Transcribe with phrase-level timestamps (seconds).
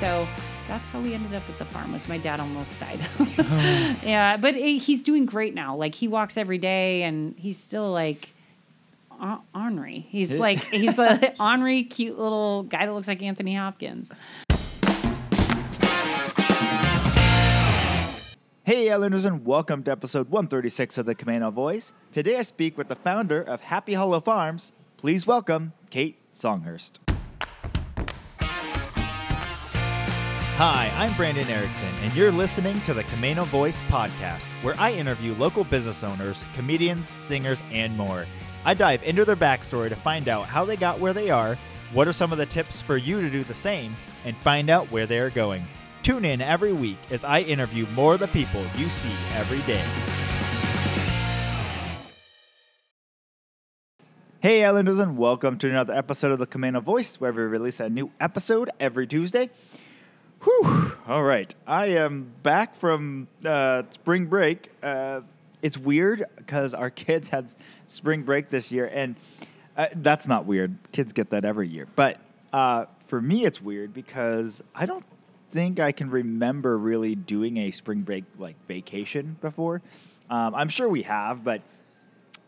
[0.00, 0.28] So
[0.68, 1.92] that's how we ended up at the farm.
[1.92, 3.00] Was my dad almost died?
[4.04, 5.74] yeah, but eh, he's doing great now.
[5.74, 8.30] Like he walks every day, and he's still like.
[9.20, 10.06] Hen- Henri.
[10.08, 14.12] He's like he's a Henri, cute little guy that looks like Anthony Hopkins.
[18.62, 21.92] Hey, Islanders, and welcome to episode 136 of the Camano Voice.
[22.12, 24.70] Today I speak with the founder of Happy Hollow Farms.
[24.96, 27.00] Please welcome Kate Songhurst.
[30.58, 35.32] Hi, I'm Brandon Erickson, and you're listening to the Camano Voice podcast, where I interview
[35.36, 38.26] local business owners, comedians, singers, and more.
[38.64, 41.56] I dive into their backstory to find out how they got where they are,
[41.92, 43.94] what are some of the tips for you to do the same,
[44.24, 45.64] and find out where they are going.
[46.02, 49.84] Tune in every week as I interview more of the people you see every day.
[54.40, 57.88] Hey, Islanders, and welcome to another episode of the Camano Voice, where we release a
[57.88, 59.50] new episode every Tuesday.
[60.42, 60.92] Whew.
[61.06, 61.52] All right.
[61.66, 64.70] I am back from uh, spring break.
[64.82, 65.22] Uh,
[65.62, 67.52] it's weird because our kids had
[67.88, 69.16] spring break this year, and
[69.76, 70.76] uh, that's not weird.
[70.92, 71.88] Kids get that every year.
[71.96, 72.20] But
[72.52, 75.04] uh, for me, it's weird because I don't
[75.50, 79.82] think I can remember really doing a spring break like vacation before.
[80.30, 81.62] Um, I'm sure we have, but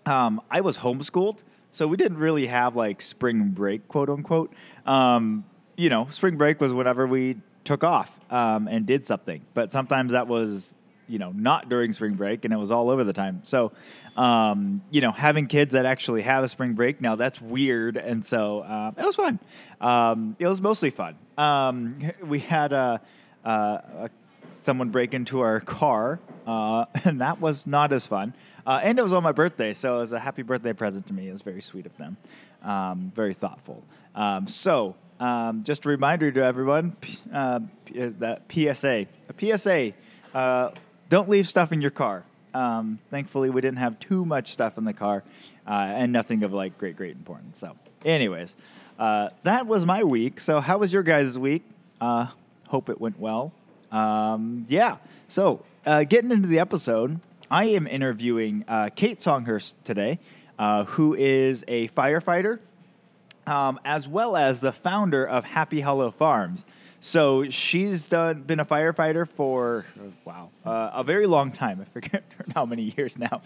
[0.06, 1.38] um, I was homeschooled,
[1.72, 4.52] so we didn't really have like spring break, quote unquote.
[4.86, 5.44] Um,
[5.76, 10.12] you know, spring break was whenever we took off um, and did something, but sometimes
[10.12, 10.74] that was
[11.10, 13.40] you know not during spring break and it was all over the time.
[13.42, 13.72] So
[14.16, 18.24] um, you know having kids that actually have a spring break now that's weird and
[18.24, 19.38] so uh, it was fun.
[19.80, 21.16] Um, it was mostly fun.
[21.36, 23.00] Um, we had a,
[23.44, 24.10] a, a,
[24.62, 28.32] someone break into our car uh, and that was not as fun.
[28.66, 31.12] Uh, and it was on my birthday so it was a happy birthday present to
[31.12, 31.28] me.
[31.28, 32.16] It was very sweet of them.
[32.62, 33.82] Um, very thoughtful.
[34.14, 36.96] Um, so um, just a reminder to everyone
[37.32, 37.60] uh,
[37.94, 39.92] that PSA, a PSA,
[40.34, 40.70] uh,
[41.10, 42.24] don't leave stuff in your car.
[42.54, 45.22] Um, thankfully, we didn't have too much stuff in the car
[45.66, 47.60] uh, and nothing of like great, great importance.
[47.60, 48.54] So, anyways,
[48.98, 50.40] uh, that was my week.
[50.40, 51.64] So, how was your guys' week?
[52.00, 52.26] Uh,
[52.66, 53.52] hope it went well.
[53.92, 54.96] Um, yeah.
[55.28, 58.64] So, uh, getting into the episode, I am interviewing
[58.96, 60.18] Kate Songhurst today,
[60.86, 62.58] who is a firefighter
[63.50, 66.64] um, as well as the founder of Happy Hollow Farms.
[67.00, 69.86] So she's done been a firefighter for
[70.24, 71.80] wow uh, a very long time.
[71.80, 72.22] I forget
[72.54, 73.42] how many years now.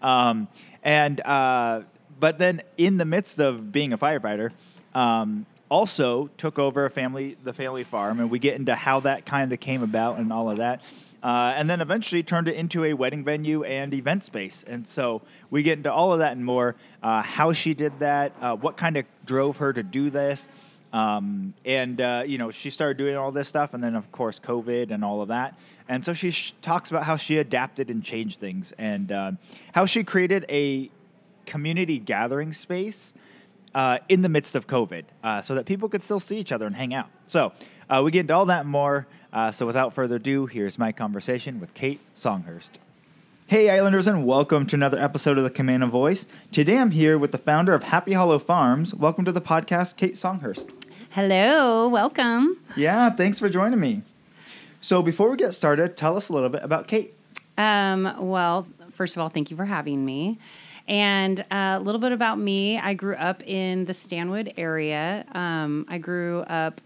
[0.00, 0.48] Um,
[0.82, 1.82] and uh,
[2.18, 4.52] but then in the midst of being a firefighter,
[4.94, 9.26] um, also took over a family the family farm, and we get into how that
[9.26, 10.80] kind of came about and all of that.
[11.22, 14.64] Uh, and then eventually turned it into a wedding venue and event space.
[14.66, 16.74] And so we get into all of that and more.
[17.00, 20.48] Uh, how she did that, uh, what kind of drove her to do this,
[20.92, 24.40] um, and uh, you know she started doing all this stuff, and then of course
[24.40, 25.56] COVID and all of that.
[25.88, 29.32] And so she sh- talks about how she adapted and changed things, and uh,
[29.72, 30.90] how she created a
[31.46, 33.14] community gathering space.
[33.74, 35.04] Uh, in the midst of COVID,
[35.42, 37.08] so that people could still see each other and hang out.
[37.26, 37.54] So
[38.02, 39.06] we get into all that more.
[39.32, 42.68] Uh, so without further ado, here's my conversation with Kate Songhurst.
[43.46, 46.26] Hey, Islanders, and welcome to another episode of the Camano Voice.
[46.52, 48.94] Today I'm here with the founder of Happy Hollow Farms.
[48.94, 50.70] Welcome to the podcast, Kate Songhurst.
[51.10, 52.58] Hello, welcome.
[52.76, 54.02] Yeah, thanks for joining me.
[54.82, 57.14] So before we get started, tell us a little bit about Kate.
[57.56, 60.38] Um, well, first of all, thank you for having me.
[60.88, 65.24] And uh, a little bit about me I grew up in the Stanwood area.
[65.32, 66.82] Um, I grew up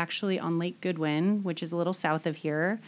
[0.00, 2.80] actually on Lake Goodwin, which is a little south of here.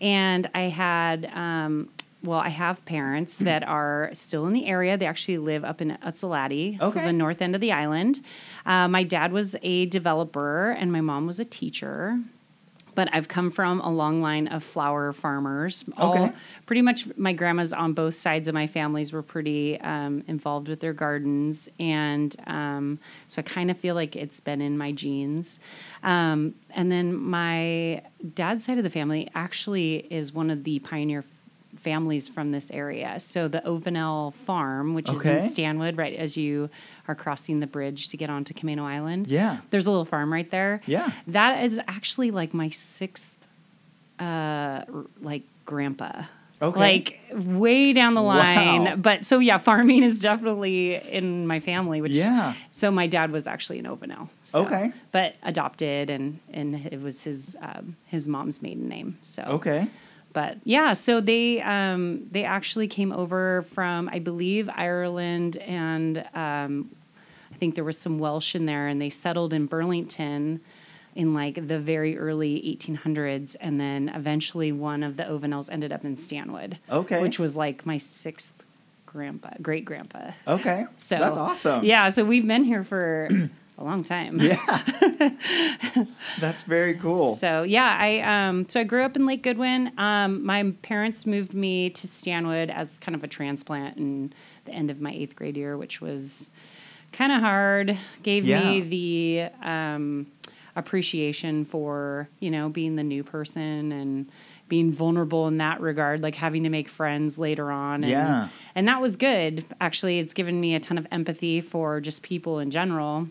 [0.00, 1.88] And I had, um,
[2.22, 4.96] well, I have parents that are still in the area.
[4.96, 6.98] They actually live up in Utsalady, okay.
[6.98, 8.22] so the north end of the island.
[8.66, 12.20] Uh, my dad was a developer, and my mom was a teacher
[12.94, 15.84] but I've come from a long line of flower farmers.
[15.96, 16.32] All, okay.
[16.66, 20.80] Pretty much my grandmas on both sides of my families were pretty um, involved with
[20.80, 21.68] their gardens.
[21.78, 22.98] And um,
[23.28, 25.58] so I kind of feel like it's been in my genes.
[26.02, 28.02] Um, and then my
[28.34, 31.24] dad's side of the family actually is one of the pioneer
[31.78, 33.18] families from this area.
[33.20, 35.38] So the Ovenel Farm, which okay.
[35.38, 36.70] is in Stanwood, right as you
[37.08, 39.28] are crossing the bridge to get onto Camano Island.
[39.28, 39.58] Yeah.
[39.70, 40.80] There's a little farm right there.
[40.86, 41.10] Yeah.
[41.26, 43.30] That is actually like my sixth
[44.18, 44.84] uh
[45.22, 46.24] like grandpa.
[46.62, 46.78] Okay.
[46.78, 48.84] Like way down the line.
[48.84, 48.96] Wow.
[48.96, 52.54] But so yeah, farming is definitely in my family, which Yeah.
[52.70, 54.28] So my dad was actually an Ovenel.
[54.44, 54.92] So, okay.
[55.10, 59.18] But adopted and and it was his um, his mom's maiden name.
[59.22, 59.88] So Okay
[60.32, 66.90] but yeah, so they um, they actually came over from I believe Ireland and um,
[67.52, 70.60] I think there was some Welsh in there, and they settled in Burlington
[71.14, 76.04] in like the very early 1800s, and then eventually one of the Ovanels ended up
[76.04, 76.78] in Stanwood.
[76.88, 77.20] Okay.
[77.20, 78.52] which was like my sixth
[79.06, 80.30] grandpa, great grandpa.
[80.46, 80.86] Okay.
[80.98, 81.84] So That's awesome.
[81.84, 83.28] Yeah, so we've been here for
[83.80, 84.38] a long time.
[84.40, 84.82] Yeah.
[86.40, 87.36] That's very cool.
[87.36, 89.92] So yeah, I um so I grew up in Lake Goodwin.
[89.98, 94.32] Um, my parents moved me to Stanwood as kind of a transplant in
[94.64, 96.50] the end of my eighth grade year, which was
[97.12, 97.96] kind of hard.
[98.22, 100.26] Gave me the um,
[100.76, 104.30] appreciation for you know being the new person and
[104.68, 108.04] being vulnerable in that regard, like having to make friends later on.
[108.04, 108.48] And, Yeah.
[108.76, 109.64] and that was good.
[109.80, 113.26] Actually, it's given me a ton of empathy for just people in general.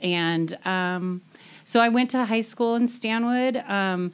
[0.00, 1.22] And um,
[1.64, 3.56] so I went to high school in Stanwood.
[3.68, 4.12] Um,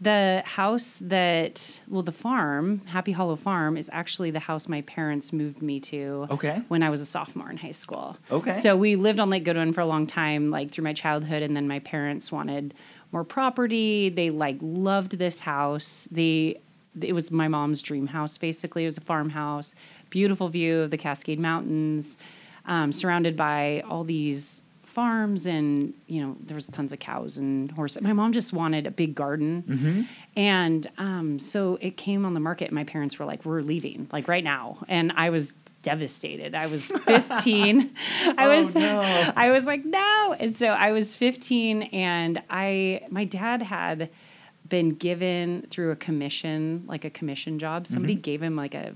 [0.00, 5.32] the house that, well, the farm, Happy Hollow Farm, is actually the house my parents
[5.32, 6.62] moved me to Okay.
[6.68, 8.16] when I was a sophomore in high school.
[8.30, 8.60] Okay.
[8.60, 11.56] So we lived on Lake Goodwin for a long time, like through my childhood, and
[11.56, 12.74] then my parents wanted
[13.12, 14.08] more property.
[14.10, 16.08] They like loved this house.
[16.10, 16.60] They
[17.00, 18.82] it was my mom's dream house basically.
[18.82, 19.74] It was a farmhouse,
[20.10, 22.16] beautiful view of the Cascade Mountains,
[22.66, 24.62] um, surrounded by all these
[24.94, 28.02] farms and you know there was tons of cows and horses.
[28.02, 30.06] My mom just wanted a big garden,
[30.36, 32.66] and um, so it came on the market.
[32.68, 35.52] And my parents were like, "We're leaving like right now," and I was
[35.82, 36.54] devastated.
[36.54, 37.90] I was 15.
[38.26, 39.00] I Oh, was no.
[39.36, 44.08] I was like, "No." And so I was 15 and I my dad had
[44.68, 47.86] been given through a commission, like a commission job.
[47.86, 48.94] Somebody gave him like a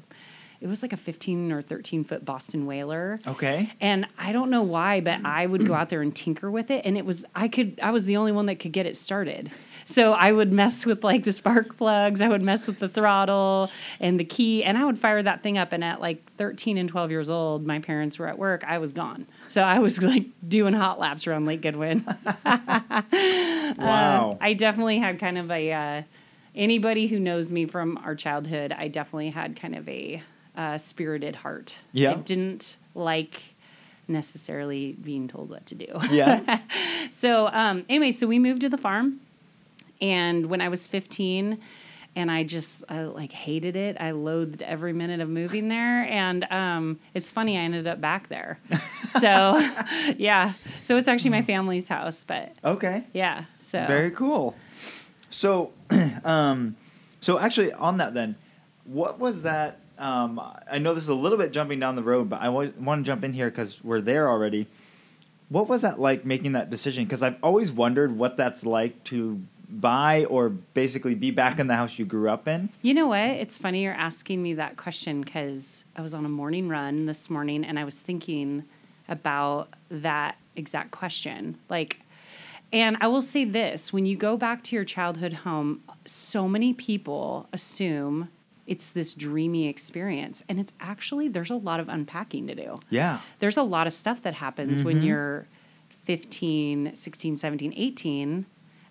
[0.60, 3.20] it was like a 15 or 13 foot Boston whaler.
[3.26, 3.72] Okay.
[3.80, 6.84] And I don't know why, but I would go out there and tinker with it.
[6.84, 9.50] And it was, I could, I was the only one that could get it started.
[9.84, 13.70] So I would mess with like the spark plugs, I would mess with the throttle
[14.00, 15.72] and the key, and I would fire that thing up.
[15.72, 18.64] And at like 13 and 12 years old, my parents were at work.
[18.66, 19.26] I was gone.
[19.46, 22.04] So I was like doing hot laps around Lake Goodwin.
[23.78, 24.32] Wow.
[24.40, 26.02] Uh, I definitely had kind of a, uh,
[26.54, 30.22] anybody who knows me from our childhood, I definitely had kind of a
[30.58, 31.76] uh, spirited heart.
[31.92, 32.10] Yeah.
[32.10, 33.40] I didn't like
[34.08, 35.86] necessarily being told what to do.
[36.10, 36.60] yeah.
[37.10, 39.20] so, um, anyway, so we moved to the farm.
[40.00, 41.58] And when I was 15,
[42.16, 43.96] and I just I, like hated it.
[44.00, 48.28] I loathed every minute of moving there, and um, it's funny I ended up back
[48.28, 48.58] there.
[49.10, 49.58] so,
[50.16, 53.04] yeah, so it's actually my family's house, but okay.
[53.12, 54.56] yeah, so Very cool.
[55.30, 55.72] So,
[56.24, 56.76] um,
[57.20, 58.34] so actually, on that then,
[58.84, 59.78] what was that?
[59.98, 60.40] Um,
[60.70, 63.02] I know this is a little bit jumping down the road, but I want to
[63.02, 64.66] jump in here because we're there already.
[65.48, 67.04] What was that like making that decision?
[67.04, 71.74] Because I've always wondered what that's like to buy or basically be back in the
[71.74, 72.70] house you grew up in.
[72.82, 73.18] You know what?
[73.18, 77.28] It's funny you're asking me that question because I was on a morning run this
[77.28, 78.64] morning and I was thinking
[79.08, 81.58] about that exact question.
[81.68, 82.00] Like,
[82.72, 86.72] and I will say this when you go back to your childhood home, so many
[86.74, 88.28] people assume
[88.68, 90.44] it's this dreamy experience.
[90.48, 92.78] And it's actually, there's a lot of unpacking to do.
[92.90, 93.20] Yeah.
[93.40, 95.04] There's a lot of stuff that happens when Mhm.
[95.06, 95.46] you're
[96.04, 98.46] 15, 16, 17, 18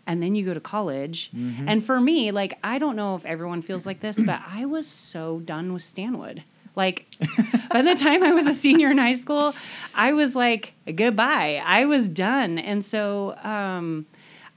[0.06, 1.30] and then you go to college.
[1.36, 1.66] Mhm.
[1.68, 4.88] And for me, like I don't know if everyone feels like this, but I was
[4.88, 6.44] so done with Stanwood.
[6.76, 7.06] Like
[7.72, 9.54] by the time I was a senior in high school,
[9.96, 11.62] I was like goodbye.
[11.66, 12.58] I was done.
[12.60, 14.06] And so um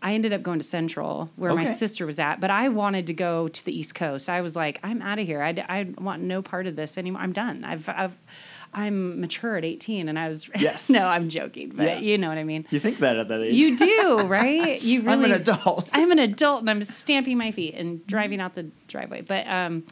[0.02, 3.12] I ended up going to Central where my sister was at, but I wanted to
[3.12, 4.30] go to the East Coast.
[4.30, 5.42] I was like, I'm out of here.
[5.42, 7.20] I want no part of this anymore.
[7.20, 7.64] I'm done.
[7.64, 8.12] I've, I've
[8.72, 10.88] I'm mature at 18 and I was Yes.
[10.88, 11.98] no, I'm joking, but Yeah.
[11.98, 12.66] you know what I mean.
[12.70, 13.54] You think that at that age?
[13.54, 14.80] You do, right?
[14.80, 15.88] You really I'm an adult.
[15.92, 19.20] I'm an adult and I'm stamping my feet and driving out the driveway.
[19.22, 19.84] But um,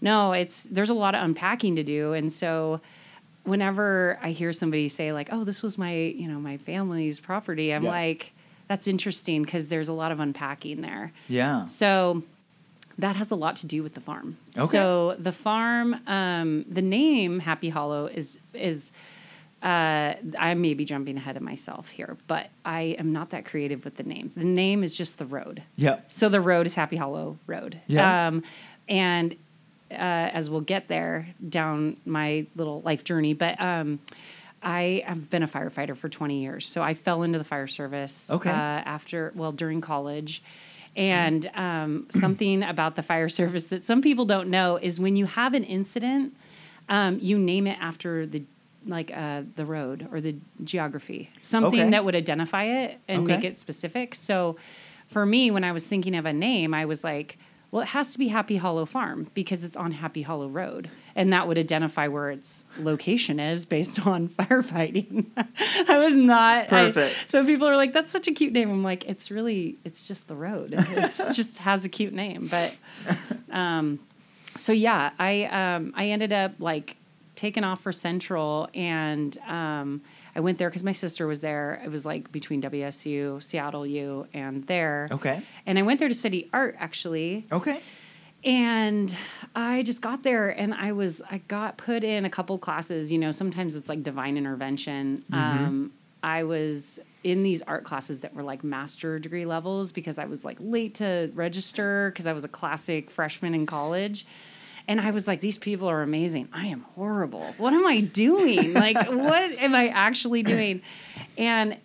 [0.00, 2.80] no, it's there's a lot of unpacking to do, and so
[3.44, 7.72] whenever I hear somebody say like, "Oh, this was my you know my family's property,"
[7.72, 7.90] I'm Yeah.
[7.90, 8.32] like,
[8.70, 11.66] "That's interesting because there's a lot of unpacking there." yeah.
[11.66, 12.22] So
[12.98, 14.36] that has a lot to do with the farm.
[14.56, 14.70] Okay.
[14.70, 18.92] So the farm, um, the name Happy Hollow is is.
[19.62, 23.84] Uh, I may be jumping ahead of myself here, but I am not that creative
[23.84, 24.32] with the name.
[24.34, 25.62] The name is just the road.
[25.76, 25.98] Yeah.
[26.08, 27.78] So the road is Happy Hollow Road.
[27.86, 28.28] Yeah.
[28.28, 28.42] Um,
[28.88, 29.34] and
[29.90, 29.94] uh,
[30.32, 33.98] as we'll get there down my little life journey, but um,
[34.62, 36.66] I have been a firefighter for 20 years.
[36.66, 38.50] So I fell into the fire service Okay.
[38.50, 40.42] uh, after, well, during college.
[40.96, 45.26] And um, something about the fire service that some people don't know is when you
[45.26, 46.34] have an incident,
[46.88, 48.42] um, you name it after the
[48.86, 51.90] like uh, the road or the geography, something Okay.
[51.90, 54.14] that would identify it and make it specific.
[54.14, 54.56] So
[55.06, 57.36] for me, when I was thinking of a name, I was like,
[57.70, 60.90] well, it has to be Happy Hollow Farm because it's on Happy Hollow Road.
[61.16, 65.26] And that would identify where its location is based on firefighting.
[65.88, 66.68] I was not.
[66.68, 67.16] Perfect.
[67.16, 68.70] I, so people are like, that's such a cute name.
[68.70, 70.74] I'm like, it's really, it's just the road.
[70.90, 72.48] It just has a cute name.
[72.50, 72.76] But,
[73.50, 74.00] um,
[74.58, 76.96] so yeah, I, um, I ended up like
[77.36, 80.02] taking off for Central and, um,
[80.34, 81.80] I went there because my sister was there.
[81.84, 85.08] It was like between WSU, Seattle U, and there.
[85.10, 85.42] Okay.
[85.66, 87.46] And I went there to study art actually.
[87.50, 87.80] Okay.
[88.44, 89.14] And
[89.54, 93.12] I just got there and I was, I got put in a couple classes.
[93.12, 95.24] You know, sometimes it's like divine intervention.
[95.32, 95.92] Um,
[96.22, 100.44] I was in these art classes that were like master degree levels because I was
[100.44, 104.26] like late to register because I was a classic freshman in college.
[104.88, 106.48] And I was like, these people are amazing.
[106.52, 107.46] I am horrible.
[107.58, 108.72] What am I doing?
[108.74, 110.82] like, what am I actually doing?
[111.36, 111.76] And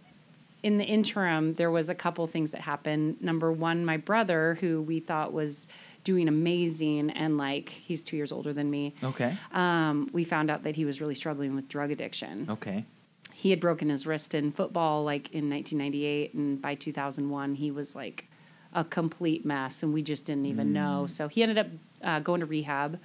[0.63, 3.21] in the interim, there was a couple things that happened.
[3.21, 5.67] Number one, my brother, who we thought was
[6.05, 8.95] doing amazing, and like he's two years older than me.
[9.03, 9.37] Okay.
[9.51, 12.47] Um, we found out that he was really struggling with drug addiction.
[12.49, 12.85] Okay.
[13.33, 17.93] He had broken his wrist in football, like in 1998, and by 2001, he was
[17.93, 18.29] like
[18.71, 21.07] a complete mess, and we just didn't even know.
[21.07, 21.67] So he ended up
[22.01, 22.99] uh, going to rehab,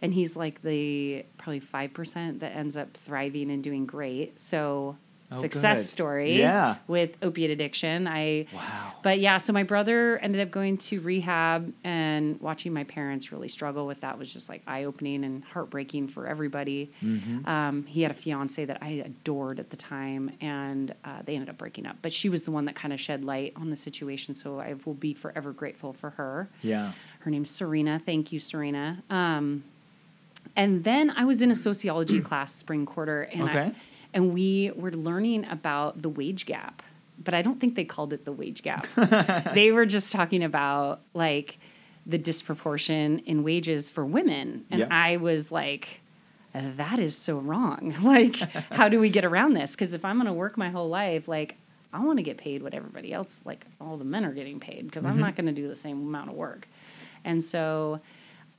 [0.00, 4.38] and he's like the probably five percent that ends up thriving and doing great.
[4.38, 4.96] So
[5.34, 5.86] Oh, success good.
[5.88, 6.76] story Yeah.
[6.86, 8.06] with opiate addiction.
[8.08, 8.92] I Wow.
[9.02, 13.48] but yeah, so my brother ended up going to rehab and watching my parents really
[13.48, 16.90] struggle with that was just like eye opening and heartbreaking for everybody.
[17.02, 17.48] Mm-hmm.
[17.48, 21.48] Um, he had a fiance that I adored at the time, and uh, they ended
[21.48, 21.96] up breaking up.
[22.02, 24.74] But she was the one that kind of shed light on the situation, so I
[24.84, 26.48] will be forever grateful for her.
[26.62, 26.92] Yeah.
[27.20, 28.00] Her name's Serena.
[28.04, 29.02] Thank you, Serena.
[29.10, 29.64] Um,
[30.56, 33.72] and then I was in a sociology class spring quarter, and I, Okay.
[34.14, 36.82] And we were learning about the wage gap.
[37.22, 38.86] But I don't think they called it the wage gap.
[39.54, 41.58] they were just talking about like
[42.04, 44.88] the disproportion in wages for women, and Yeah.
[44.90, 46.00] I was like,
[46.52, 47.94] that is so wrong.
[48.02, 48.36] Like,
[48.70, 49.72] how do we get around this?
[49.72, 51.56] Because if I'm going to work my whole life, like,
[51.92, 54.86] I want to get paid what everybody else, like all the men are getting paid,
[54.86, 55.20] because I'm mm-hmm.
[55.20, 56.66] not going to do the same amount of work.
[57.24, 58.00] And so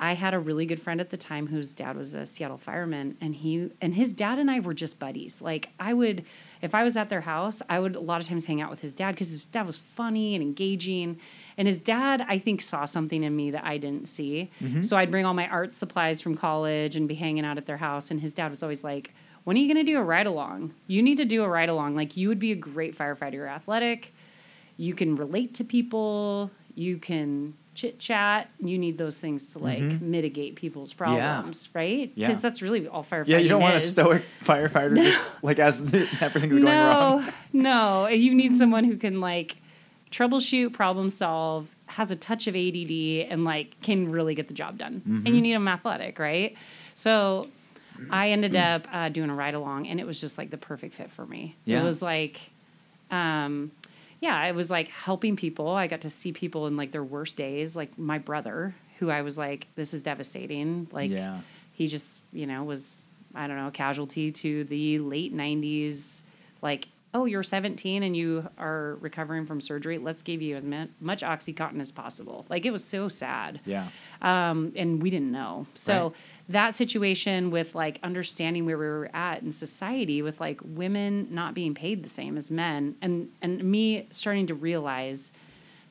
[0.04, 3.16] I had a really good friend at the time whose dad was a Seattle fireman
[3.22, 5.42] and he and his dad and I were just buddies.
[5.42, 6.26] Like I would
[6.62, 8.82] if I was at their house, I would a lot of times hang out with
[8.82, 11.20] his dad cuz his dad was funny and engaging.
[11.58, 14.52] And his dad I think saw something in me that I didn't see.
[14.62, 14.84] Mm-hmm.
[14.84, 17.78] So I'd bring all my art supplies from college and be hanging out at their
[17.78, 19.14] house and his dad was always like,
[19.46, 20.74] "When are you going to do a ride along?
[20.88, 21.96] You need to do a ride along.
[21.96, 23.36] Like you would be a great firefighter.
[23.36, 24.14] You're athletic
[24.76, 29.82] you can relate to people you can chit chat you need those things to like
[30.02, 32.28] mitigate people's problems right Yeah.
[32.28, 35.84] because that's really all firefighting Yeah, you don't want a stoic firefighter just like as
[35.84, 37.26] the, everything's going wrong.
[37.54, 39.58] no no you need someone who can like
[40.12, 42.92] troubleshoot problem solve has a touch of ADD
[43.32, 45.26] and like can really get the job done Mm-hmm.
[45.26, 46.56] and you need them athletic right
[46.96, 47.48] so
[48.12, 50.96] i ended up uh, doing a ride along and it was just like the perfect
[50.96, 51.82] fit for me Yeah.
[51.82, 52.40] it was like
[53.12, 53.72] um
[54.24, 57.36] yeah it was like helping people i got to see people in like their worst
[57.36, 61.40] days like my brother who i was like this is devastating like Yeah.
[61.74, 63.00] he just you know was
[63.36, 66.22] i don't know a casualty to the late 90s
[66.62, 70.88] like oh you're 17 and you are recovering from surgery let's give you as mu-
[71.00, 73.88] much oxycontin as possible like it was so sad Yeah.
[74.22, 75.68] um, and we didn't know.
[75.76, 76.14] So Right.
[76.50, 81.54] That situation with like understanding where we were at in society, with like women not
[81.54, 85.32] being paid the same as men, and and me starting to realize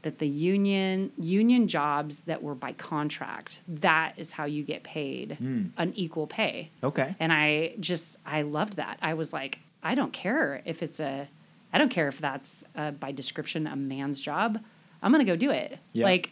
[0.02, 5.36] that the union union jobs that were by contract, that is how you get paid
[5.38, 5.66] Hmm.
[5.78, 6.70] an equal pay.
[6.82, 7.14] Okay.
[7.20, 8.98] And I just I loved that.
[9.00, 11.28] I was like, I don't care if it's a,
[11.72, 14.58] I don't care if that's uh, by description a man's job.
[15.02, 15.78] I'm gonna go do it.
[15.92, 16.04] Yeah.
[16.04, 16.30] Like,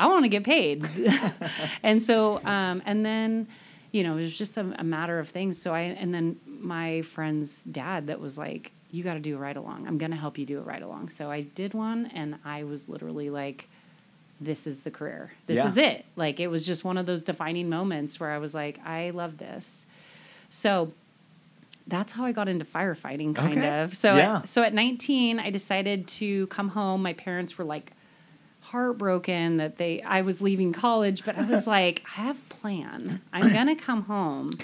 [0.00, 0.84] I want to get paid.
[1.82, 3.46] and so, um, and then,
[3.92, 5.60] you know, it was just a, a matter of things.
[5.60, 9.38] So I, and then my friend's dad that was like, you got to do a
[9.38, 9.86] ride along.
[9.86, 11.10] I'm gonna help you do a ride along.
[11.10, 13.68] So I did one, and I was literally like.
[14.42, 15.32] This is the career.
[15.46, 15.68] This Yeah.
[15.68, 16.06] is it.
[16.16, 19.36] Like it was just one of those defining moments where I was like, I love
[19.36, 19.84] this.
[20.48, 20.92] So
[21.86, 23.82] that's how I got into firefighting, kind Okay.
[23.82, 23.94] of.
[23.94, 24.42] So, Yeah.
[24.46, 27.02] so at 19, I decided to come home.
[27.02, 27.92] My parents were like
[28.70, 33.20] heartbroken that they I was leaving college, but I was like, I have a plan.
[33.32, 34.58] I'm gonna come home,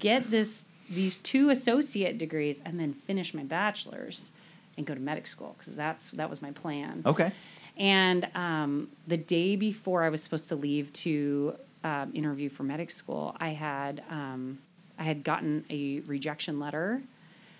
[0.00, 4.30] get this these two associate degrees, and then finish my bachelor's
[4.76, 7.02] and go to medic school because that's that was my plan.
[7.04, 7.32] Okay.
[7.76, 12.90] And um, the day before I was supposed to leave to um, interview for medic
[12.90, 14.58] school, I had um,
[14.98, 17.02] I had gotten a rejection letter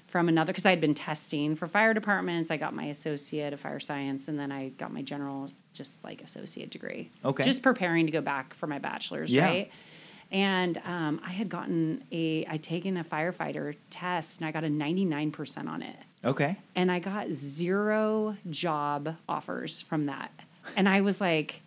[0.08, 2.50] from another because I had been testing for fire departments.
[2.50, 6.22] I got my associate of fire science, and then I got my general, just like
[6.22, 7.10] associate degree.
[7.25, 7.44] Okay.
[7.44, 9.46] Just preparing to go back for my bachelor's, Yeah.
[9.46, 9.70] right?
[10.30, 14.68] And um, I had gotten a, I'd taken a firefighter test, and I got a
[14.68, 16.56] ninety nine percent on it Okay.
[16.76, 20.30] and I got zero job offers from that.
[20.76, 21.62] And I was like,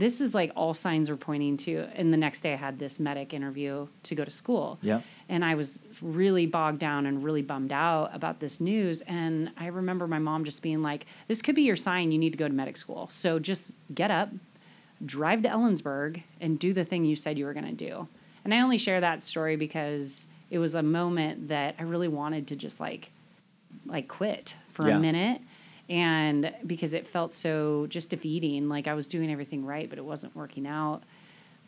[0.00, 1.86] this is like all signs were pointing to.
[1.94, 4.78] And the next day I had this medic interview to go to school.
[4.80, 5.02] Yeah.
[5.28, 9.02] And I was really bogged down and really bummed out about this news.
[9.02, 12.30] And I remember my mom just being like, this could be your sign you need
[12.32, 13.08] to go to medic school.
[13.12, 14.30] So just get up,
[15.04, 18.08] drive to Ellensburg, and do the thing you said you were going to do.
[18.44, 22.48] And I only share that story because it was a moment that I really wanted
[22.48, 23.10] to just like
[23.86, 24.96] like quit for Yeah.
[24.96, 25.42] a minute
[25.90, 30.04] and because it felt so just defeating like i was doing everything right but it
[30.04, 31.02] wasn't working out.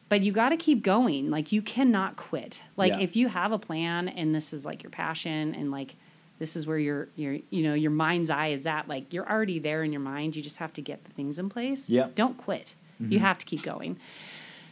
[0.09, 1.31] But you got to keep going.
[1.31, 2.61] Like you cannot quit.
[2.77, 3.01] Like Yeah.
[3.01, 5.95] if you have a plan and this is like your passion and like
[6.39, 9.59] this is where your your you know your mind's eye is at like you're already
[9.59, 10.37] there in your mind.
[10.37, 11.89] You just have to get the things in place.
[11.89, 12.09] Yeah.
[12.15, 12.75] don't quit.
[13.01, 13.97] You have to keep going.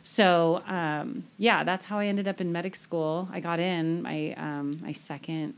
[0.03, 3.29] So um, yeah that's how i ended up in medic school.
[3.33, 5.55] I got in my um, my second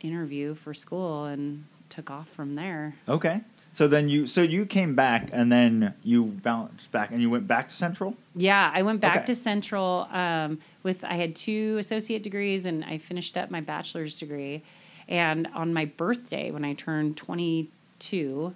[0.00, 3.40] interview for school and took off from there Okay.
[3.72, 7.48] So then you so you came back and then you bounced back and you went
[7.48, 8.14] back to Central.
[8.36, 9.26] Yeah, I went back Okay.
[9.26, 14.16] to Central um, with I had two associate degrees and I finished up my bachelor's
[14.16, 14.62] degree.
[15.08, 18.54] And on my birthday, when I turned 22,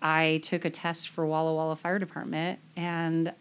[0.00, 3.32] I took a test for Walla Walla Fire Department and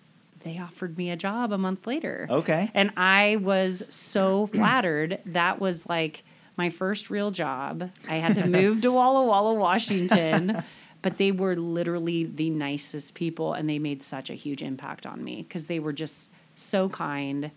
[0.43, 2.27] they offered me a job a month later.
[2.29, 2.71] Okay.
[2.73, 5.19] And I was so flattered.
[5.27, 6.23] That was like
[6.57, 7.89] my first real job.
[8.07, 10.63] I had to move to Walla Walla, Washington,
[11.01, 15.23] but they were literally the nicest people and they made such a huge impact on
[15.23, 17.51] me because they were just so kind.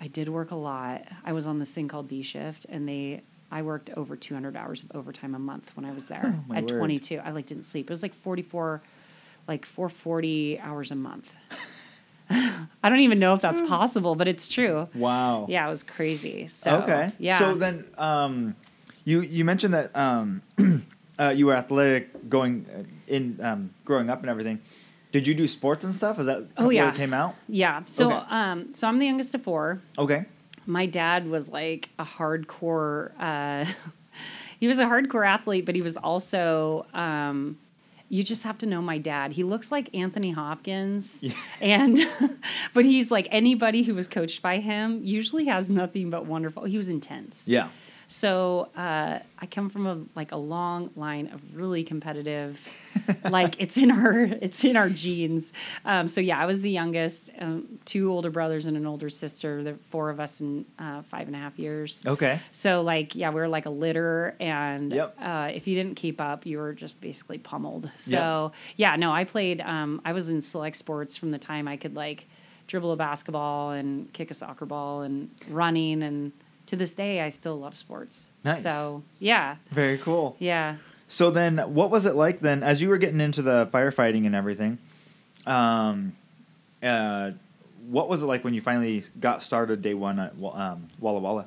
[0.00, 1.02] I did work a lot.
[1.24, 4.82] I was on this thing called D shift and they I worked over 200 hours
[4.84, 6.78] of overtime a month when I was there Oh, at word.
[6.78, 7.18] 22.
[7.18, 7.90] I like didn't sleep.
[7.90, 8.80] It was like 44
[9.48, 11.34] like 440 hours a month.
[12.30, 14.88] I don't even know if that's possible, but it's true.
[14.94, 15.46] Wow.
[15.48, 16.46] Yeah, it was crazy.
[16.48, 17.12] So okay.
[17.18, 17.38] yeah.
[17.38, 18.54] So then, um,
[19.04, 20.42] you you mentioned that um,
[21.18, 22.82] uh, you were athletic going uh,
[23.12, 24.60] in um, growing up and everything.
[25.12, 26.20] Did you do sports and stuff?
[26.20, 26.88] Is that Oh, where yeah.
[26.90, 27.34] it came out?
[27.48, 27.82] yeah.
[27.86, 28.26] So Okay.
[28.30, 29.82] um, so I'm the youngest of four.
[29.98, 30.24] Okay.
[30.66, 33.10] My dad was like a hardcore.
[33.18, 33.64] Uh,
[34.60, 36.86] he was a hardcore athlete, but he was also.
[36.94, 37.58] Um,
[38.10, 39.32] you just have to know my dad.
[39.32, 41.32] He looks like Anthony Hopkins, Yeah.
[41.62, 41.96] and
[42.74, 46.64] but he's like anybody who was coached by him usually has nothing but wonderful.
[46.64, 47.44] He was intense.
[47.46, 47.68] Yeah.
[48.12, 52.58] So uh, I come from a like a long line of really competitive,
[53.30, 55.52] like it's in our it's in our genes.
[55.84, 59.62] Um, so yeah, I was the youngest, um, two older brothers and an older sister.
[59.62, 62.02] The four of us in uh, five and a half years.
[62.04, 62.40] Okay.
[62.50, 65.16] So like yeah, we were like a litter, and Yep.
[65.22, 67.88] uh, if you didn't keep up, you were just basically pummeled.
[67.96, 69.60] So yeah, no, I played.
[69.60, 72.24] Um, I was in select sports from the time I could like
[72.66, 76.32] dribble a basketball and kick a soccer ball and running, and
[76.70, 78.30] to this day, I still love sports.
[78.44, 78.62] Nice.
[78.62, 80.36] So yeah, Very cool.
[80.38, 80.76] yeah.
[81.08, 84.34] So then, what was it like then, as you were getting into the firefighting and
[84.34, 84.78] everything?
[85.46, 86.12] Um,
[86.82, 87.32] uh,
[87.88, 91.46] what was it like when you finally got started day one at um, Walla Walla?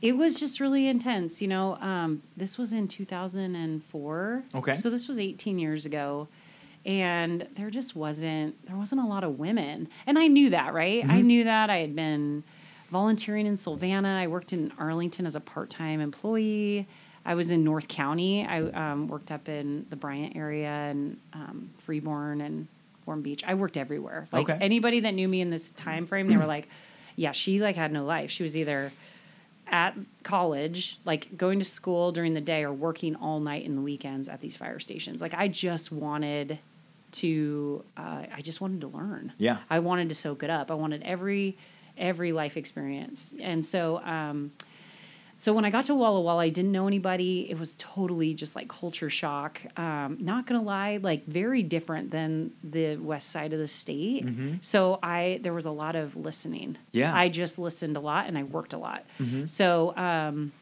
[0.00, 1.42] It was just really intense.
[1.42, 4.42] You know, um, this was in 2004.
[4.54, 4.74] Okay.
[4.74, 6.28] So this was 18 years ago.
[6.84, 9.88] And there just wasn't there wasn't a lot of women.
[10.06, 11.04] And I knew that, right?
[11.04, 11.24] I Mhm.
[11.24, 11.70] knew that.
[11.70, 12.42] I had been
[12.92, 14.16] volunteering in Savannah.
[14.22, 16.86] I worked in Arlington as a part-time employee.
[17.24, 18.44] I was in North County.
[18.46, 22.68] I um, worked up in the Bryant area and um, Freeborn and
[23.06, 23.42] Warm Beach.
[23.46, 24.28] I worked everywhere.
[24.30, 24.58] Like Okay.
[24.60, 26.68] anybody that knew me in this time frame, they were like,
[27.16, 28.30] "Yeah, she like had no life.
[28.30, 28.92] She was either
[29.68, 33.80] at college, like going to school during the day or working all night in the
[33.80, 35.20] weekends at these fire stations.
[35.22, 36.58] Like I just wanted
[37.12, 39.32] to, uh, I just wanted to learn.
[39.38, 39.58] Yeah.
[39.70, 40.70] I wanted to soak it up.
[40.70, 41.56] I wanted every
[41.96, 43.98] every life experience, and so.
[44.04, 44.52] Um,
[45.38, 47.50] so when I got to Walla Walla, I didn't know anybody.
[47.50, 49.60] It was totally just like culture shock.
[49.76, 54.24] Um, not gonna lie, like very different than the west side of the state.
[54.24, 54.64] Mhm.
[54.64, 56.76] So I there was a lot of listening.
[56.92, 57.12] Yeah.
[57.12, 59.04] I just listened a lot and I worked a lot.
[59.18, 59.48] Mhm.
[59.48, 60.52] So um,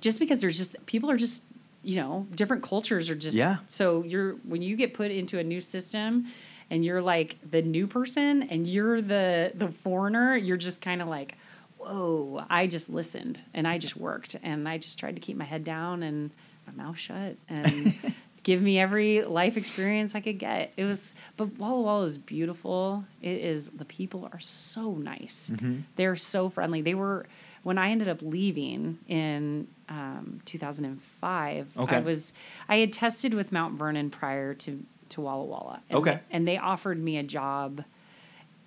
[0.00, 1.44] just because there's just people are just
[1.84, 3.58] you know different cultures are just Yeah.
[3.68, 6.26] So you're when you get put into a new system
[6.70, 11.08] and you're like the new person and you're the the foreigner, you're just kind of
[11.08, 11.36] like
[11.78, 15.44] whoa, I just listened and I just worked and I just tried to keep my
[15.44, 16.30] head down and
[16.66, 17.94] my mouth shut and
[18.42, 20.72] give me every life experience I could get.
[20.76, 23.04] It was, but Walla Walla is beautiful.
[23.22, 25.50] It is, the people are so nice.
[25.54, 25.82] Mhm.
[25.94, 26.82] They're so friendly.
[26.82, 27.26] They were,
[27.62, 31.96] when I ended up leaving in um, 2005, Okay.
[31.96, 32.32] I was
[32.68, 35.82] I had tested with Mount Vernon prior to to Walla Walla.
[35.88, 36.12] And Okay.
[36.14, 37.84] they- and they offered me a job,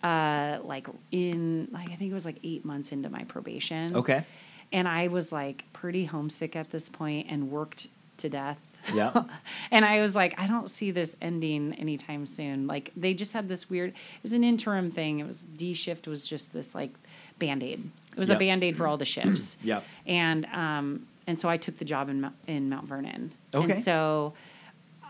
[0.04, 3.96] uh, like in like I think it was like eight months into my probation.
[3.96, 4.26] Okay.
[4.74, 8.58] And I was like pretty homesick at this point and worked to death.
[8.94, 9.26] Yeah.
[9.72, 12.66] and I was like, I don't see this ending anytime soon.
[12.68, 13.92] Like they just had this weird.
[13.92, 15.20] It was an interim thing.
[15.20, 16.92] It was D shift was just this like
[17.38, 17.90] band aid.
[18.14, 18.38] It was Yep.
[18.38, 19.58] a band aid for all the shifts.
[19.64, 19.82] yeah.
[20.08, 23.34] And um and so I took the job in Mount, in Mount Vernon.
[23.54, 23.74] Okay.
[23.74, 24.34] And so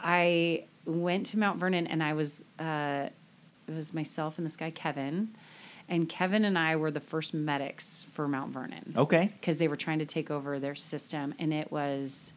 [0.03, 3.07] I went to Mount Vernon and I was uh
[3.67, 5.35] it was myself and this guy Kevin.
[5.89, 9.31] And Kevin and I were the first medics for Mount Vernon Okay.
[9.39, 12.33] because they were trying to take over their system and it was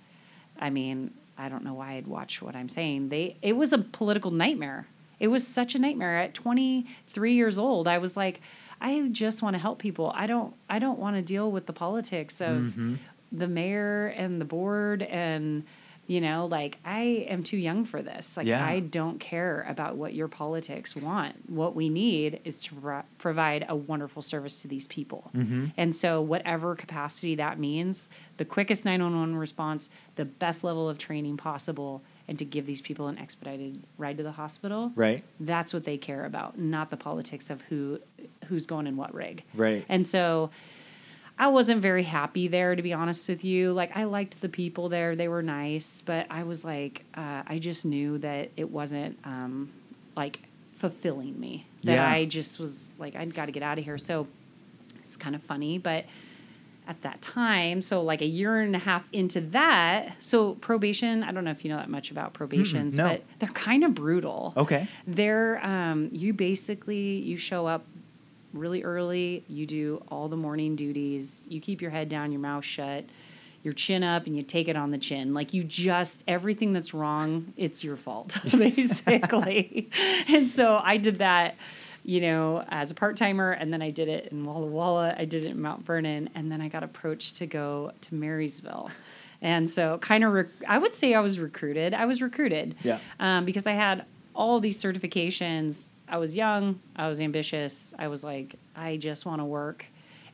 [0.61, 3.79] i mean i don't know why i'd watch what i'm saying they it was a
[3.79, 4.87] political nightmare
[5.19, 8.41] it was such a nightmare at 23 years old i was like
[8.81, 11.73] i just want to help people i don't i don't want to deal with the
[11.73, 12.99] politics of Mhm.
[13.33, 15.65] the mayor and the board and
[16.07, 18.65] you know like i am too young for this like Yeah.
[18.65, 23.65] i don't care about what your politics want what we need is to pro- provide
[23.69, 25.73] a wonderful service to these people Mhm.
[25.77, 31.37] and so whatever capacity that means the quickest 911 response the best level of training
[31.37, 35.25] possible and to give these people an expedited ride to the hospital Right.
[35.41, 37.99] that's what they care about not the politics of who
[38.47, 39.87] who's going in what rig Right.
[39.89, 40.51] and so
[41.39, 43.73] I wasn't very happy there, to be honest with you.
[43.73, 47.59] Like, I liked the people there, they were nice, but I was like, uh, I
[47.59, 49.73] just knew that it wasn't um,
[50.17, 50.39] like
[50.79, 51.67] fulfilling me.
[51.83, 52.09] That Yeah.
[52.09, 53.99] I just was like, I'd got to get out of here.
[53.99, 54.29] So
[55.05, 56.05] it's kind of funny, but
[56.87, 61.33] at that time, so like a year and a half into that, so probation, I
[61.33, 63.09] don't know if you know that much about probations, no.
[63.09, 64.87] but they're kind of brutal Okay.
[65.07, 67.87] they're um, you basically you show up
[68.55, 72.65] really early you do all the morning duties you keep your head down your mouth
[72.65, 73.05] shut
[73.63, 76.95] your chin up and you take it on the chin like you just everything that's
[76.95, 79.91] wrong it's your fault basically
[80.29, 81.57] and so i did that
[82.05, 85.45] you know as a part-timer and then i did it in walla walla i did
[85.45, 88.91] it in mount vernon and then i got approached to go to marysville
[89.43, 92.99] and so kind of rec- i would say i was recruited i was recruited Yeah.
[93.19, 94.05] um, because I had
[94.37, 95.87] all these certifications.
[96.09, 97.95] I was young, I was ambitious.
[97.99, 99.87] I was like, I just want to work.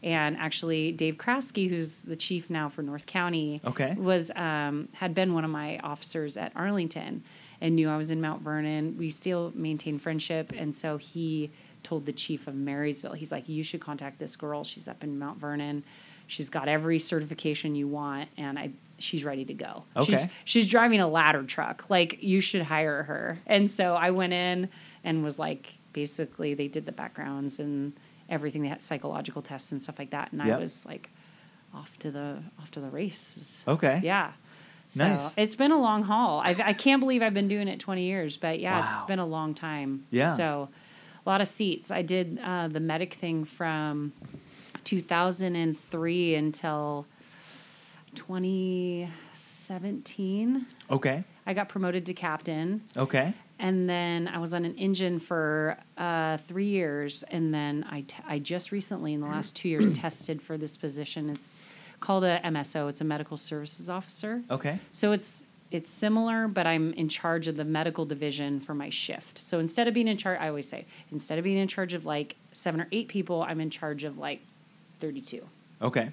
[0.02, 3.94] And actually, Dave Kraske, who's the chief now for North County, Okay.
[3.98, 7.22] was um, had been one of my officers at Arlington
[7.60, 8.96] and knew I was in Mount Vernon.
[8.98, 11.50] We still maintain friendship, and so he
[11.82, 14.64] told the chief of Marysville, he's like, you should contact this girl.
[14.64, 15.84] She's up in Mount Vernon.
[16.26, 19.84] She's got every certification you want, and I she's ready to go.
[20.04, 20.30] She's, Okay.
[20.44, 21.88] she's driving a ladder truck.
[21.88, 23.38] Like you should hire her.
[23.46, 24.68] And so I went in
[25.04, 27.92] and was like, basically, they did the backgrounds and
[28.28, 28.62] everything.
[28.62, 30.30] They had psychological tests and stuff like that.
[30.32, 30.56] And Yep.
[30.56, 31.10] I was like,
[31.74, 33.62] off to the off to the races.
[33.68, 34.00] Okay.
[34.02, 34.32] Yeah.
[34.88, 35.32] So Nice.
[35.36, 36.40] it's been a long haul.
[36.44, 38.88] I, I can't believe I've been doing it 20 years, but yeah, Wow.
[38.92, 40.04] it's been a long time.
[40.10, 40.34] Yeah.
[40.36, 40.68] So
[41.24, 41.92] a lot of seats.
[41.92, 44.12] I did uh, the medic thing from
[44.82, 47.06] 2003 until
[48.16, 50.66] 2017.
[50.90, 51.22] Okay.
[51.46, 53.32] I got promoted to captain, Okay.
[53.60, 58.16] And then I was on an engine for uh, three years, and then I, t-
[58.26, 61.28] I just recently, in the last two years, tested for this position.
[61.28, 61.62] It's
[62.00, 62.88] called a MSO.
[62.88, 64.42] It's a medical services officer.
[64.50, 64.80] Okay.
[64.92, 69.38] So it's it's similar, but I'm in charge of the medical division for my shift.
[69.38, 72.04] So instead of being in charge, I always say instead of being in charge of
[72.04, 74.40] like seven or eight people, I'm in charge of like
[75.00, 75.46] 32.
[75.82, 76.10] Okay.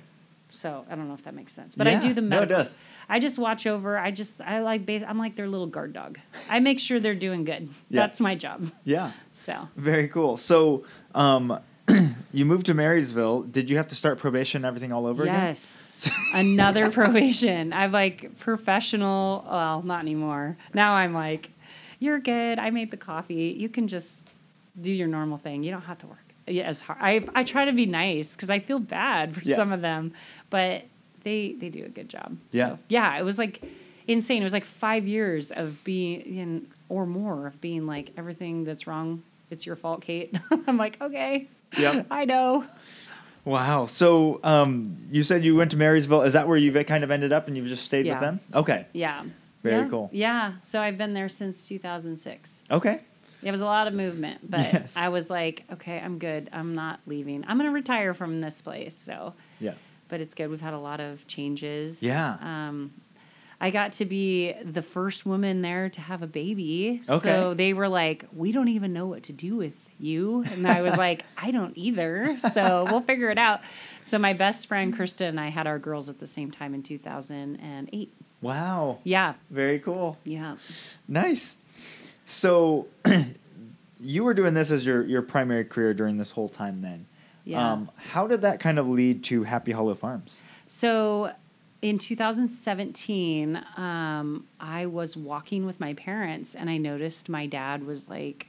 [0.49, 2.73] So I don't know if that makes sense, but I do the No, it does.
[3.09, 3.97] I just watch over.
[3.97, 5.03] I just I like base.
[5.05, 6.19] I'm like their little guard dog.
[6.49, 7.69] I make sure they're doing good.
[7.89, 8.01] Yeah.
[8.01, 8.71] That's my job.
[8.85, 9.11] Yeah.
[9.33, 10.37] So Very cool.
[10.37, 11.59] So, um,
[12.33, 13.43] you moved to Marysville.
[13.43, 15.35] Did you have to start probation and everything all over again?
[15.47, 17.71] yes, another probation.
[17.73, 19.45] I'm like professional.
[19.49, 20.57] Well, not anymore.
[20.73, 21.51] Now I'm like,
[21.99, 22.59] you're good.
[22.59, 23.55] I made the coffee.
[23.57, 24.23] You can just
[24.79, 25.63] do your normal thing.
[25.63, 26.19] You don't have to work.
[26.49, 26.99] Yeah, as hard.
[27.01, 29.55] I I try to be nice because I feel bad for Yeah.
[29.57, 30.13] some of them,
[30.49, 30.83] but
[31.23, 32.37] they they do a good job.
[32.51, 32.69] Yeah.
[32.69, 33.17] So, yeah.
[33.17, 33.63] It was like
[34.07, 34.41] insane.
[34.41, 38.87] It was like five years of being in or more of being like everything that's
[38.87, 39.23] wrong.
[39.49, 40.35] It's your fault, Kate.
[40.67, 41.47] I'm like, okay.
[41.77, 42.07] Yep.
[42.11, 42.65] I know.
[43.45, 43.85] Wow.
[43.85, 46.23] So, um, you said you went to Marysville.
[46.23, 48.13] Is that where you kind of ended up and you've just stayed Yeah.
[48.15, 48.39] with them?
[48.53, 48.85] Okay.
[48.93, 49.23] Yeah.
[49.63, 49.89] Very Yeah.
[49.89, 50.09] cool.
[50.11, 50.53] Yeah.
[50.59, 52.63] So I've been there since 2006.
[52.71, 53.01] Okay.
[53.43, 54.97] It was a lot of movement, but Yes.
[54.97, 56.49] I was like, okay, I'm good.
[56.51, 57.45] I'm not leaving.
[57.47, 58.95] I'm going to retire from this place.
[58.95, 59.73] So, Yeah.
[60.09, 60.49] But it's good.
[60.49, 62.01] We've had a lot of changes.
[62.01, 62.37] Yeah.
[62.41, 62.93] Um,
[63.59, 67.01] I got to be the first woman there to have a baby.
[67.09, 67.27] Okay.
[67.27, 70.83] So they were like, "We don't even know what to do with you," and I
[70.83, 73.61] was like, "I don't either." So we'll figure it out.
[74.03, 76.83] So my best friend Krista and I had our girls at the same time in
[76.83, 78.13] 2008.
[78.41, 78.99] Wow.
[79.03, 80.17] Yeah, Very cool.
[80.23, 80.57] yeah.
[81.07, 81.57] Nice.
[82.27, 82.85] So
[83.99, 87.07] you were doing this as your, your primary career during this whole time then.
[87.47, 87.71] Yeah.
[87.71, 90.41] Um, how did that kind of lead to Happy Hollow Farms?
[90.67, 91.31] So
[91.81, 98.09] in 2017, um, I was walking with my parents and I noticed my dad was
[98.09, 98.47] like,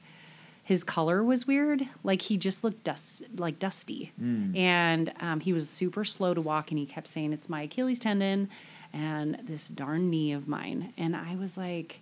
[0.64, 1.88] his color was weird.
[2.02, 4.12] Like he just looked dust, like dusty.
[4.20, 4.56] Mm.
[4.58, 8.00] And um, he was super slow to walk and he kept saying, It's my Achilles
[8.00, 8.50] tendon
[8.92, 10.92] and this darn knee of mine.
[10.98, 12.00] And I was like,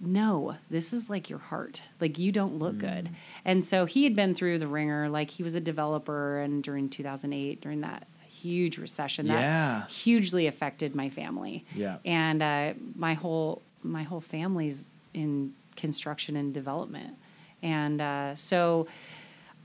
[0.00, 1.82] no, this is like your heart.
[2.00, 3.10] Like you don't look good.
[3.44, 5.08] And so he had been through the ringer.
[5.08, 9.86] Like he was a developer, and during 2008, during that huge recession, that Yeah.
[9.88, 11.64] hugely affected my family.
[11.74, 11.98] Yeah.
[12.04, 17.14] And uh, my whole my whole family's in construction and development,
[17.62, 18.86] and uh, so.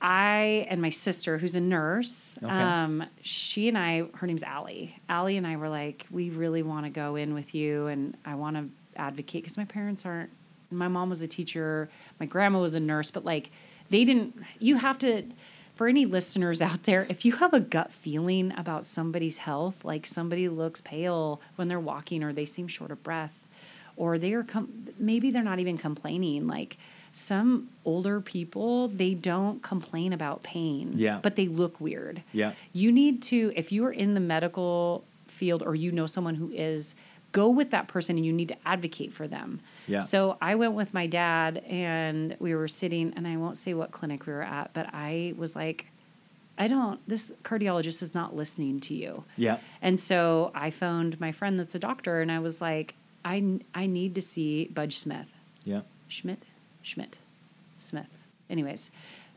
[0.02, 2.52] I and my sister, who's a nurse, Okay.
[2.52, 4.93] um, she and I, her name's Allie.
[5.08, 8.36] Allie and I were like, we really want to go in with you, and I
[8.36, 10.29] want to advocate because my parents aren't.
[10.71, 13.51] My mom was a teacher, my grandma was a nurse, but like
[13.89, 14.36] they didn't.
[14.60, 15.23] You have to.
[15.75, 20.08] For any listeners out there, if you have a gut feeling about somebody's health, like
[20.08, 23.34] somebody looks pale when they're walking, or they seem short of breath,
[23.97, 26.77] or they are com- maybe they're not even complaining, like
[27.12, 31.19] some older people they don't complain about pain Yeah.
[31.23, 32.51] but they look weird Yeah.
[32.73, 36.51] you need to if you are in the medical field or you know someone who
[36.51, 36.93] is
[37.41, 40.00] go with that person and you need to advocate for them Yeah.
[40.12, 43.89] so i went with my dad and we were sitting and i won't say what
[43.91, 45.80] clinic we were at but i was like
[46.58, 49.58] i don't this cardiologist is not listening to you Yeah.
[49.82, 52.95] and so i phoned my friend that's a doctor and i was like
[53.34, 53.36] i,
[53.74, 55.28] I need to see budge smith
[55.63, 55.82] Yeah.
[56.08, 56.43] Schmidt,
[56.84, 57.17] Schmidt,
[57.80, 58.12] Smith.
[58.50, 58.91] Anyways,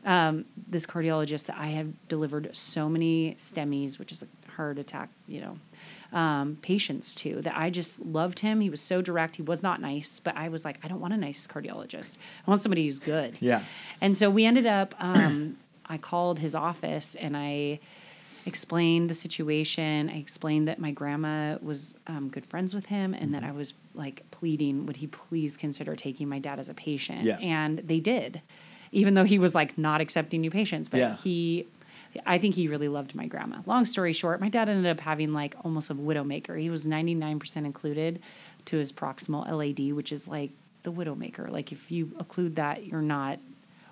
[0.05, 5.09] um, this cardiologist that I have delivered so many STEMIs, which is a heart attack,
[5.27, 5.57] you know,
[6.11, 8.61] um, patients to, that I just loved him.
[8.61, 9.35] He was so direct.
[9.35, 12.17] He was not nice, but I was like, I don't want a nice cardiologist.
[12.45, 13.37] I want somebody who's good.
[13.39, 13.63] Yeah.
[14.01, 17.79] And so we ended up, um, I called his office and I
[18.45, 20.09] explained the situation.
[20.09, 23.73] I explained that my grandma was um, good friends with him and that I was
[23.93, 27.23] like pleading, would he please consider taking my dad as a patient?
[27.25, 27.37] Yeah.
[27.37, 28.41] And they did,
[28.91, 30.87] even though he was like not accepting new patients.
[30.89, 31.17] But Yeah.
[31.17, 31.67] he,
[32.25, 33.57] I think he really loved my grandma.
[33.65, 36.59] Long story short, my dad ended up having like almost a widowmaker.
[36.59, 38.21] He was 99% occluded
[38.65, 40.51] to his proximal LAD, which is like
[40.83, 41.49] the widowmaker.
[41.49, 43.39] Like if you occlude that, you're not,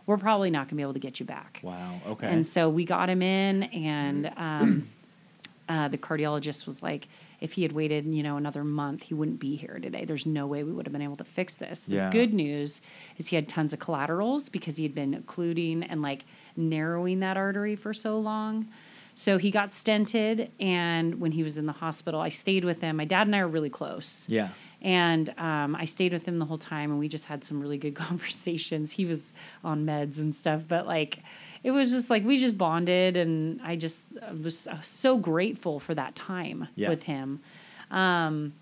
[0.06, 1.60] we're probably not going to be able to get you back.
[1.62, 2.00] Wow.
[2.08, 2.28] Okay.
[2.28, 4.90] And so we got him in, and um,
[5.70, 7.08] uh, the cardiologist was like,
[7.40, 10.06] if he had waited, you know, another month, he wouldn't be here today.
[10.06, 11.82] There's no way we would have been able to fix this.
[11.86, 12.10] The Yeah.
[12.12, 12.82] good news
[13.18, 17.38] is he had tons of collaterals because he had been occluding and like narrowing that
[17.38, 18.68] artery for so long.
[19.14, 22.98] So he got stented, and when he was in the hospital, I stayed with him.
[22.98, 24.26] My dad and I are really close.
[24.28, 24.50] yeah.
[24.80, 27.80] And um, I stayed with him the whole time, and we just had some really
[27.80, 28.92] good conversations.
[28.92, 31.20] He was on meds and stuff, but like,
[31.68, 35.94] it was just like we just bonded, and I just I was so grateful for
[35.96, 36.90] that time Yeah.
[36.90, 37.42] with him.
[37.92, 38.54] Um,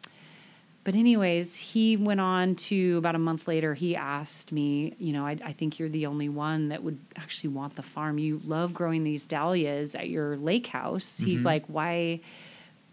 [0.84, 3.74] but anyways, he went on to about a month later.
[3.76, 7.50] He asked me, you know, I, I think you're the only one that would actually
[7.50, 8.18] want the farm.
[8.20, 11.20] You love growing these dahlias at your lake house.
[11.20, 11.46] He's Mhm.
[11.46, 12.20] like, why,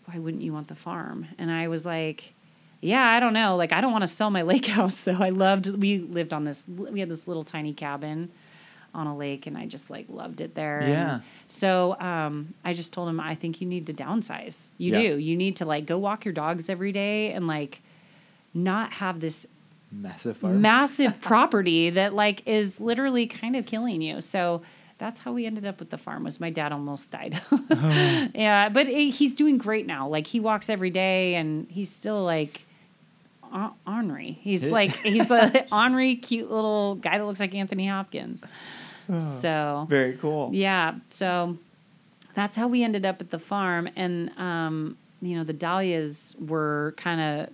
[0.07, 1.27] why wouldn't you want the farm?
[1.38, 2.33] And I was like,
[2.81, 3.57] yeah, I don't know.
[3.57, 5.20] Like, I don't want to sell my lake house though.
[5.20, 5.66] I loved.
[5.68, 6.62] We lived on this.
[6.66, 8.31] We had this little tiny cabin
[8.94, 10.81] on a lake, and I just like loved it there.
[10.81, 11.20] And Yeah.
[11.46, 14.68] so um, I just told him, I think you need to downsize.
[14.78, 15.00] You Yeah.
[15.12, 15.18] do.
[15.18, 17.81] You need to like go walk your dogs every day and like
[18.55, 19.46] not have this
[19.90, 20.61] Massive farm.
[20.62, 24.20] massive property that like is literally kind of killing you.
[24.20, 24.62] So
[24.98, 26.24] that's how we ended up with the farm.
[26.24, 27.40] Was my dad almost died?
[28.35, 30.07] yeah, but eh, he's doing great now.
[30.09, 32.62] Like he walks every day, and he's still like
[33.52, 34.38] Hen- Henry.
[34.42, 38.44] He's like he's a Henry, cute little guy that looks like Anthony Hopkins.
[39.07, 40.51] So Very cool.
[40.53, 41.57] yeah, so
[42.35, 46.95] that's how we ended up at the farm, and um, you know the dahlias were
[46.97, 47.51] kind of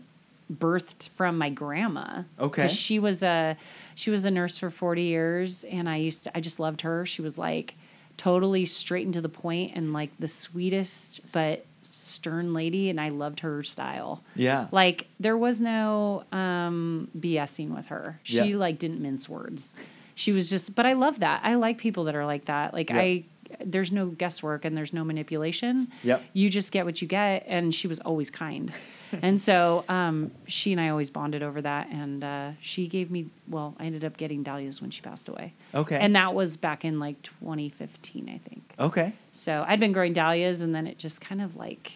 [0.59, 2.23] birthed from my grandma.
[2.39, 2.69] Okay.
[2.69, 3.57] she was a
[3.95, 7.05] she was a nurse for forty years, and I used to I just loved her.
[7.07, 7.75] She was like
[8.17, 13.09] totally straight and to the point, and like the sweetest but stern lady, and I
[13.09, 14.23] loved her style.
[14.37, 14.69] Yeah.
[14.71, 18.21] Like there was no um BSing with her.
[18.23, 18.57] She Yeah.
[18.57, 19.75] like didn't mince words.
[20.19, 21.43] She was just but I love that.
[21.45, 22.75] I like people that are like that.
[22.75, 22.99] Like Yeah.
[22.99, 23.25] I
[23.65, 25.89] there's no guesswork and there's no manipulation.
[26.03, 26.23] Yep.
[26.33, 28.71] You just get what you get, and she was always kind,
[29.23, 31.89] and so um, she and I always bonded over that.
[31.89, 35.55] And uh, she gave me well, I ended up getting dahlias when she passed away.
[35.73, 35.97] Okay.
[35.99, 38.75] And that was back in like 2015, I think.
[38.79, 39.13] Okay.
[39.33, 41.93] So I'd been growing dahlias, and then it just kind of like,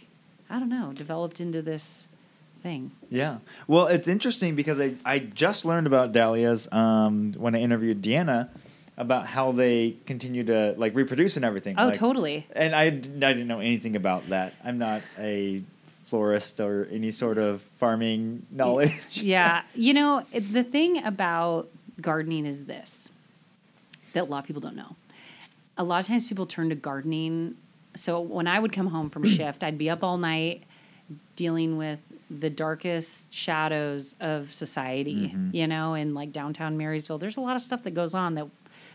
[0.48, 2.06] I don't know, developed into this
[2.62, 2.92] thing.
[3.10, 3.38] Yeah.
[3.66, 8.48] Well, it's interesting because I, I just learned about dahlias um, when I interviewed Deanna
[8.96, 11.76] about how they continue to like reproduce and everything.
[11.78, 12.46] Oh, Like- totally.
[12.54, 14.54] And I, I didn't know anything about that.
[14.64, 15.62] I'm not a
[16.04, 18.92] florist or any sort of farming knowledge.
[19.12, 19.62] yeah.
[19.74, 21.68] You know, the thing about
[22.00, 23.08] gardening is this
[24.12, 24.94] that a lot of people don't know.
[25.78, 27.56] A lot of times people turn to gardening.
[27.96, 30.64] So when I would come home from shift, I'd be up all night
[31.36, 31.98] dealing with
[32.40, 35.52] the darkest shadows of society, Mhm.
[35.54, 37.18] you know, in like downtown Marysville.
[37.18, 38.46] There's a lot of stuff that goes on that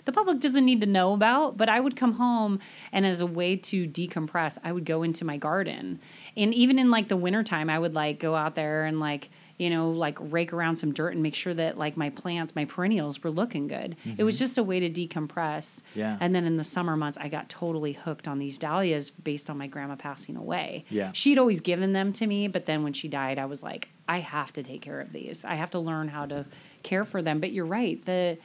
[0.06, 2.60] the public doesn't need to know about, but I would come home
[2.94, 6.00] and as a way to decompress, I would go into my garden.
[6.38, 9.72] And even in like the wintertime, I would like go out there and like, you
[9.72, 13.24] know, like rake around some dirt and make sure that like my plants, my perennials
[13.24, 13.96] were looking good.
[14.18, 15.82] It was just a way to decompress.
[15.96, 16.16] Yeah.
[16.20, 19.58] And then in the summer months, I got totally hooked on these dahlias based on
[19.58, 20.86] my grandma passing away.
[20.90, 21.10] Yeah.
[21.14, 24.20] She'd always given them to me, but then when she died, I was like, I
[24.20, 25.44] have to take care of these.
[25.44, 26.46] I have to learn how to
[26.84, 27.40] care for them.
[27.40, 28.04] But you're right.
[28.06, 28.38] The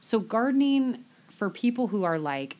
[0.00, 2.56] so gardening for people who are like,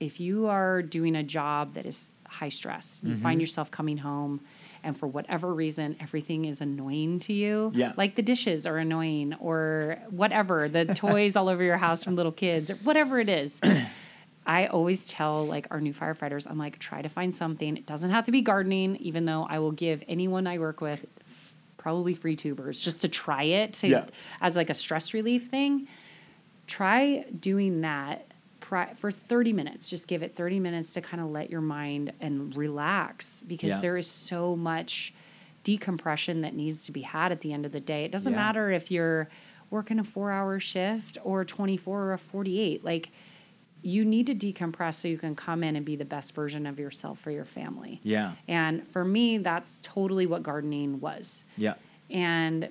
[0.00, 3.22] if you are doing a job that is high stress, you Mm-hmm.
[3.22, 4.40] find yourself coming home
[4.82, 7.72] and for whatever reason everything is annoying to you.
[7.74, 7.92] Yeah.
[7.96, 12.32] Like the dishes are annoying or whatever, the toys all over your house from little
[12.32, 13.60] kids or whatever it is.
[14.46, 17.76] I always tell like our new firefighters, I'm like, try to find something.
[17.76, 21.04] It doesn't have to be gardening, even though I will give anyone I work with
[21.76, 24.04] probably free tubers just to try it to, Yeah.
[24.40, 25.88] as like a stress relief thing.
[26.66, 28.26] Try doing that
[28.70, 29.90] pri- for 30 minutes.
[29.90, 33.80] Just give it 30 minutes to kind of let your mind and relax because Yeah.
[33.80, 35.12] there is so much
[35.64, 38.04] decompression that needs to be had at the end of the day.
[38.04, 38.38] It doesn't Yeah.
[38.38, 39.28] matter if you're
[39.70, 42.84] working a four hour shift or 24 or a 48.
[42.84, 43.10] Like,
[43.82, 46.78] you need to decompress so you can come in and be the best version of
[46.78, 47.98] yourself for your family.
[48.04, 48.32] Yeah.
[48.46, 51.44] And for me, that's totally what gardening was.
[51.56, 51.74] Yeah.
[52.08, 52.68] And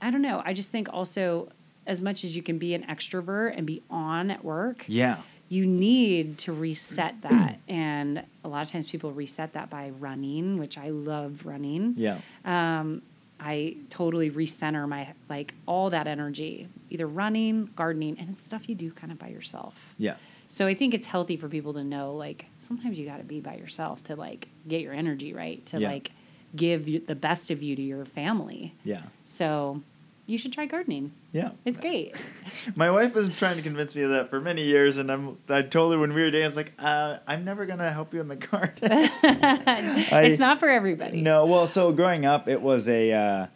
[0.00, 0.42] I don't know.
[0.44, 1.48] I just think also,
[1.88, 5.22] as much as you can be an extrovert and be on at work, Yeah.
[5.48, 7.58] you need to reset that.
[7.68, 11.94] and a lot of times people reset that by running, which I love running.
[11.96, 12.20] Yeah.
[12.44, 13.02] Um,
[13.40, 18.74] I totally recenter my like all that energy, either running, gardening, and it's stuff you
[18.74, 19.74] do kind of by yourself.
[19.96, 20.16] Yeah.
[20.48, 23.40] So I think it's healthy for people to know like sometimes you got to be
[23.40, 25.88] by yourself to like get your energy right to Yeah.
[25.88, 26.10] like
[26.56, 28.74] give you, the best of you to your family.
[28.82, 29.02] Yeah.
[29.26, 29.82] So
[30.28, 31.10] you should try gardening.
[31.32, 31.50] Yeah.
[31.64, 32.14] It's great.
[32.76, 35.62] My wife was trying to convince me of that for many years, and I'm I
[35.62, 38.20] told her when we were dating, I was like, uh, I'm never gonna help you
[38.20, 38.78] in the garden.
[38.82, 41.20] it's not for everybody.
[41.22, 43.46] No, well, so growing up, it was a uh,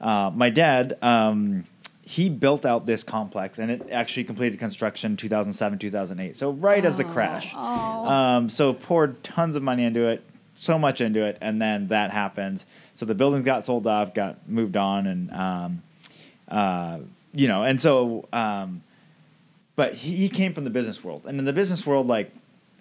[0.00, 0.98] uh, my dad.
[1.02, 1.64] Um,
[2.02, 6.36] he built out this complex, and it actually completed construction 2007, 2008.
[6.38, 7.52] So right as the Oh, crash.
[7.54, 8.06] oh.
[8.06, 12.10] Um, so poured tons of money into it, so much into it, and then that
[12.10, 12.64] happens.
[12.94, 15.82] So the buildings got sold off, got moved on, and um,
[16.48, 16.98] uh,
[17.32, 18.26] you know, and so.
[18.32, 18.82] Um,
[19.76, 22.32] but he, he came from the business world, and in the business world, like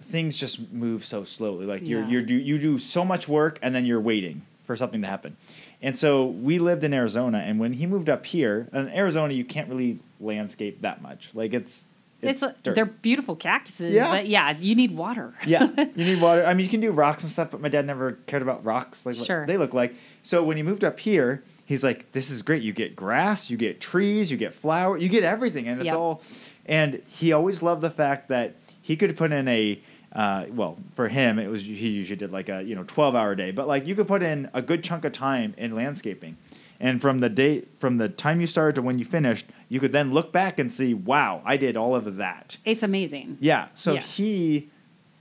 [0.01, 1.65] things just move so slowly.
[1.65, 2.07] Like you're Yeah.
[2.09, 5.37] you're do you do so much work, and then you're waiting for something to happen.
[5.81, 9.45] And so we lived in Arizona, and when he moved up here, in Arizona, you
[9.45, 11.29] can't really landscape that much.
[11.35, 11.85] Like it's
[12.19, 14.11] It's, it's, they're beautiful cactuses, Yeah.
[14.11, 15.35] but yeah, you need water.
[15.45, 16.43] yeah, you need water.
[16.47, 19.05] I mean, you can do rocks and stuff, but my dad never cared about rocks,
[19.05, 19.41] like Sure.
[19.41, 19.93] what they look like.
[20.23, 22.63] So when he moved up here, he's like, "This is great.
[22.63, 25.95] You get grass, you get trees, you get flower, you get everything, and it's Yep.
[25.95, 26.23] all."
[26.65, 29.79] And he always loved the fact that he could put in a.
[30.13, 33.35] Uh, well, for him, it was he usually did like a you know twelve hour
[33.35, 36.37] day, but like you could put in a good chunk of time in landscaping,
[36.79, 39.91] and from the date from the time you started to when you finished, you could
[39.91, 42.55] then look back and see, wow, I did all of that.
[42.65, 43.37] It's amazing.
[43.41, 43.67] Yeah.
[43.73, 43.99] So Yeah.
[44.01, 44.69] he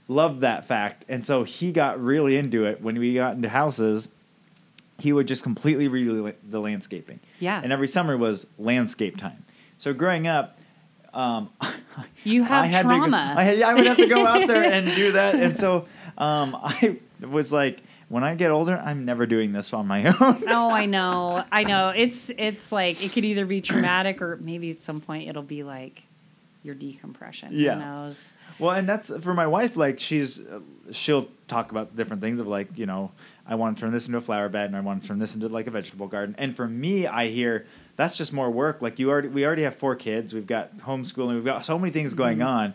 [0.07, 1.03] loved that fact.
[1.09, 4.07] And so he got really into it when we got into houses.
[4.99, 7.19] He would just completely redo the- landscaping.
[7.39, 7.61] Yeah.
[7.63, 9.45] And every summer was landscape time.
[9.77, 10.57] So growing up,
[11.13, 11.49] um,
[12.23, 13.09] You have I had trauma.
[13.35, 15.35] go, I, had, I would have to go out there and do that.
[15.35, 15.85] And so
[16.17, 20.43] um, I was like, when I get older, I'm never doing this on my own.
[20.47, 21.43] oh, I know.
[21.51, 21.89] I know.
[21.89, 25.63] It's it's like it could either be traumatic or maybe at some point it'll be
[25.63, 26.03] like
[26.67, 27.49] your decompression.
[27.51, 27.73] Yeah.
[27.75, 28.33] Who knows?
[28.59, 29.75] Well, and that's for my wife.
[29.77, 30.59] Like she's, uh,
[30.91, 33.11] she'll talk about different things of like, you know,
[33.47, 35.33] I want to turn this into a flower bed, and I want to turn this
[35.33, 36.35] into like a vegetable garden.
[36.37, 37.65] And for me, I hear
[37.95, 38.81] that's just more work.
[38.81, 40.33] Like you already, we already have four kids.
[40.33, 41.33] We've got homeschooling.
[41.35, 42.45] We've got so many things going Mhm.
[42.47, 42.73] on,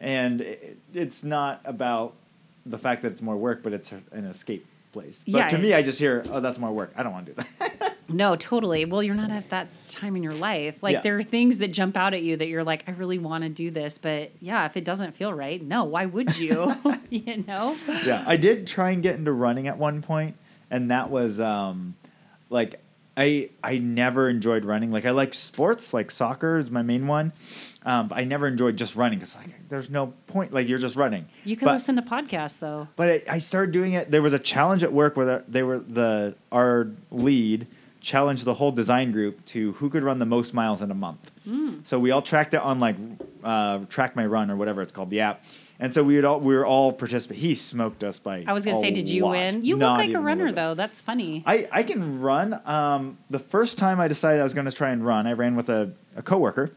[0.00, 2.14] and it, it's not about
[2.64, 5.20] the fact that it's more work, but it's an escape place.
[5.26, 6.92] But Yeah, to me, I just hear, oh, that's more work.
[6.96, 7.96] I don't want to do that.
[8.08, 8.84] No, totally.
[8.84, 10.74] Well, you're not at that time in your life.
[10.82, 11.00] Like Yeah.
[11.00, 13.48] there are things that jump out at you that you're like, I really want to
[13.48, 16.74] do this, but yeah, if it doesn't feel right, no, why would you?
[17.10, 17.74] you know?
[18.04, 20.36] yeah, I did try and get into running at one point,
[20.70, 21.94] and that was um,
[22.50, 22.82] like
[23.16, 24.90] I I never enjoyed running.
[24.90, 27.32] Like I like sports, like soccer is my main one.
[27.84, 30.52] Um, but I never enjoyed just running because like there's no point.
[30.52, 31.26] Like you're just running.
[31.44, 32.88] You can But- listen to podcasts though.
[32.96, 34.10] But I, I started doing it.
[34.10, 37.66] There was a challenge at work where they were the our lead
[38.00, 41.30] challenged the whole design group to who could run the most miles in a month.
[41.48, 41.86] Mm.
[41.86, 42.96] So we all tracked it on like
[43.44, 45.44] uh, Track My Run or whatever it's called, the app.
[45.78, 47.38] And so we would all we were all participate.
[47.38, 48.44] He smoked us by.
[48.46, 49.30] I was gonna a say, did you lot.
[49.32, 49.64] win?
[49.64, 50.54] You Not look like a runner bit.
[50.54, 50.74] though.
[50.74, 51.42] That's funny.
[51.46, 52.60] I, I can run.
[52.64, 55.56] Um, the first time I decided I was going to try and run, I ran
[55.56, 56.70] with a, a coworker,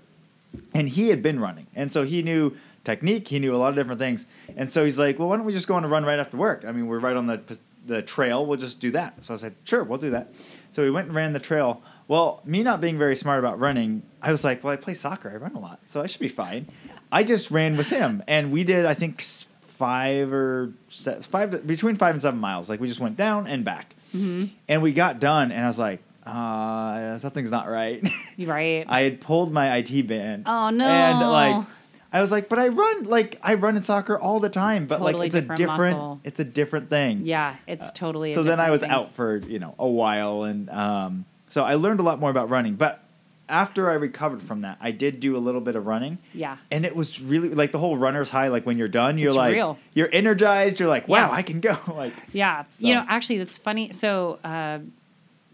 [0.74, 3.28] and he had been running, and so he knew technique.
[3.28, 4.26] He knew a lot of different things,
[4.56, 6.38] and so he's like, "Well, why don't we just go on a run right after
[6.38, 6.64] work?
[6.68, 7.42] I mean, we're right on the
[7.88, 8.46] the trail.
[8.46, 10.34] We'll just do that." So I said, "Sure, we'll do that."
[10.72, 11.82] So we went and ran the trail.
[12.08, 15.30] Well, me not being very smart about running, I was like, "Well, I play soccer.
[15.32, 16.68] I run a lot, so I should be fine."
[17.12, 21.96] I just ran with him, and we did, I think, five or se- five between
[21.96, 22.70] five and seven miles.
[22.70, 23.96] Like we just went down and back.
[24.12, 28.04] hmm And we got done, and I was like, uh, something's not right.
[28.38, 28.86] Right?
[28.88, 30.44] I had pulled my IT band.
[30.46, 30.86] Oh, no.
[30.86, 31.66] And like,
[32.12, 35.00] I was like, but I run like I run in soccer all the time, but
[35.00, 36.22] Totally like it's a different different, muscle.
[36.24, 37.22] it's a different thing.
[37.26, 38.32] yeah, it's totally.
[38.32, 38.92] a so then I different was thing.
[38.92, 42.50] out for you know a while, and um, so I learned a lot more about
[42.50, 42.76] running.
[42.76, 43.04] But
[43.50, 46.18] after I recovered from that, I did do a little bit of running.
[46.34, 46.58] Yeah.
[46.72, 48.48] And it was really like the whole runner's high.
[48.48, 49.78] Like when you're done, you're It's like real.
[49.94, 50.80] you're energized.
[50.80, 51.32] You're like, wow, Yeah.
[51.36, 51.78] I can go.
[51.88, 52.64] like Yeah.
[52.80, 53.92] You know, actually, that's funny.
[53.92, 54.80] So, uh,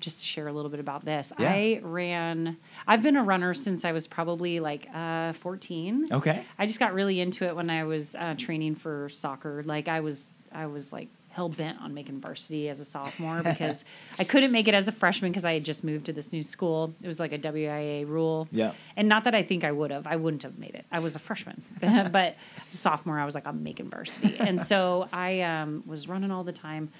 [0.01, 1.51] just to share a little bit about this, Yeah.
[1.51, 6.09] I ran, I've been a runner since I was probably like uh, 14.
[6.11, 9.63] okay, I just got really into it when I was uh, training for soccer.
[9.65, 13.85] Like, I was, I was like, hell bent on making varsity as a sophomore because
[14.19, 16.43] I couldn't make it as a freshman because I had just moved to this new
[16.43, 16.93] school.
[17.01, 18.49] It was like a WIA rule.
[18.51, 18.73] Yeah.
[18.97, 20.05] And not that I think I would have.
[20.05, 20.85] I wouldn't have made it.
[20.91, 21.63] I was a freshman.
[22.11, 22.35] but
[22.67, 24.35] sophomore, I was like, I'm making varsity.
[24.39, 26.91] and so I um, was running all the time.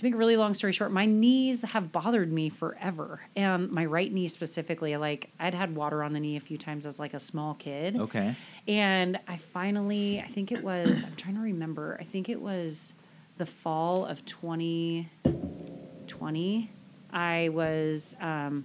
[0.00, 3.20] To make a really long story short, my knees have bothered me forever.
[3.36, 6.86] And my right knee specifically, like I'd had water on the knee a few times
[6.86, 8.00] as like a small kid.
[8.00, 8.34] okay,
[8.66, 12.94] And I finally, I think it was, I'm trying to remember, I think it was
[13.36, 16.70] the fall of 2020.
[17.12, 18.64] I was, um,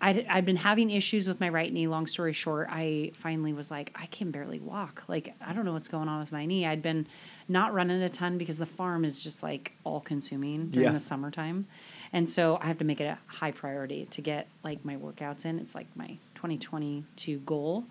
[0.00, 1.88] I'd, I'd been having issues with my right knee.
[1.88, 5.02] Long story short, I finally was like, I can barely walk.
[5.08, 6.64] Like, I don't know what's going on with my knee.
[6.64, 7.06] I'd been
[7.50, 10.92] not running a ton because the farm is just like all consuming during Yeah.
[10.92, 11.66] the summertime.
[12.12, 15.44] And so I have to make it a high priority to get like my workouts
[15.44, 15.58] in.
[15.58, 17.84] It's like my 2022 goal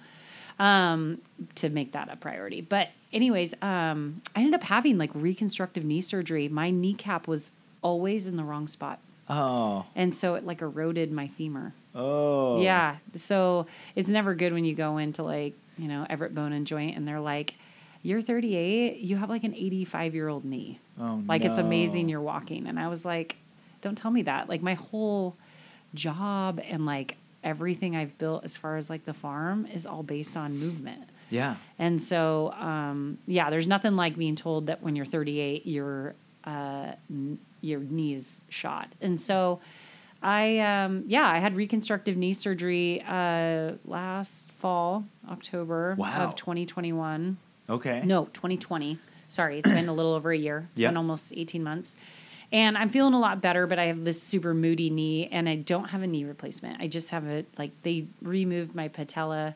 [0.60, 1.20] um,
[1.56, 2.62] to make that a priority.
[2.62, 6.48] But anyways, um, I ended up having like reconstructive knee surgery.
[6.50, 7.52] My kneecap was
[7.82, 9.00] always in the wrong spot.
[9.30, 11.74] oh, And so it like eroded my femur.
[11.96, 12.98] oh, Yeah.
[13.16, 16.98] So it's never good when you go into like, you know, Everett Bone and Joint
[16.98, 17.54] and they're like,
[18.02, 20.80] you're 38, you have like an 85 year old knee.
[21.00, 22.68] Oh, Like it's amazing you're walking.
[22.68, 23.36] And I was like,
[23.82, 24.48] don't tell me that.
[24.50, 25.36] Like my whole
[25.94, 30.36] job and like everything I've built as far as like the farm is all based
[30.38, 31.04] on movement.
[31.30, 31.56] Yeah.
[31.78, 36.94] And so, um, yeah, there's nothing like being told that when you're 38, your uh,
[37.10, 38.88] n- your knee is shot.
[39.02, 39.60] And so,
[40.24, 46.26] I um, yeah, I had reconstructive knee surgery uh, last fall, October Wow.
[46.28, 47.38] of 2021.
[47.70, 48.02] Okay.
[48.04, 48.98] No, 2020.
[49.28, 50.68] Sorry, it's been a little over a year.
[50.72, 50.90] It's Yep.
[50.92, 51.96] been almost 18 months.
[52.52, 55.56] And I'm feeling a lot better, but I have this super moody knee and I
[55.58, 56.82] don't have a knee replacement.
[56.82, 59.54] I just have a, like, they removed my patella.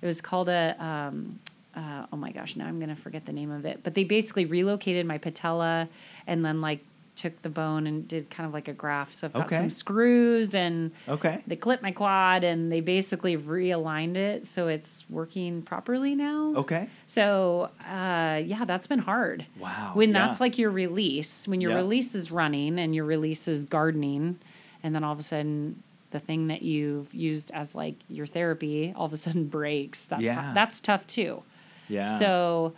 [0.00, 1.38] It was called a, um,
[1.76, 3.80] uh, oh my gosh, now I'm going to forget the name of it.
[3.84, 5.88] But they basically relocated my patella
[6.26, 6.84] and then, like,
[7.14, 9.12] took the bone and did kind of like a graft.
[9.14, 9.56] So I've got Okay.
[9.58, 11.42] some screws and Okay.
[11.46, 16.54] they clipped my quad and they basically realigned it so it's working properly now.
[16.56, 16.88] Okay.
[17.06, 19.44] So, uh, yeah, that's been hard.
[19.58, 19.90] Wow.
[19.94, 20.26] When yeah.
[20.26, 21.76] that's like your release, when your Yeah.
[21.78, 24.38] release is running and your release is gardening,
[24.82, 25.82] and then all of a sudden
[26.12, 30.04] the thing that you've used as like your therapy all of a sudden breaks.
[30.04, 30.52] That's Yeah.
[30.54, 31.42] that's tough too.
[31.88, 32.18] Yeah.
[32.18, 32.72] So,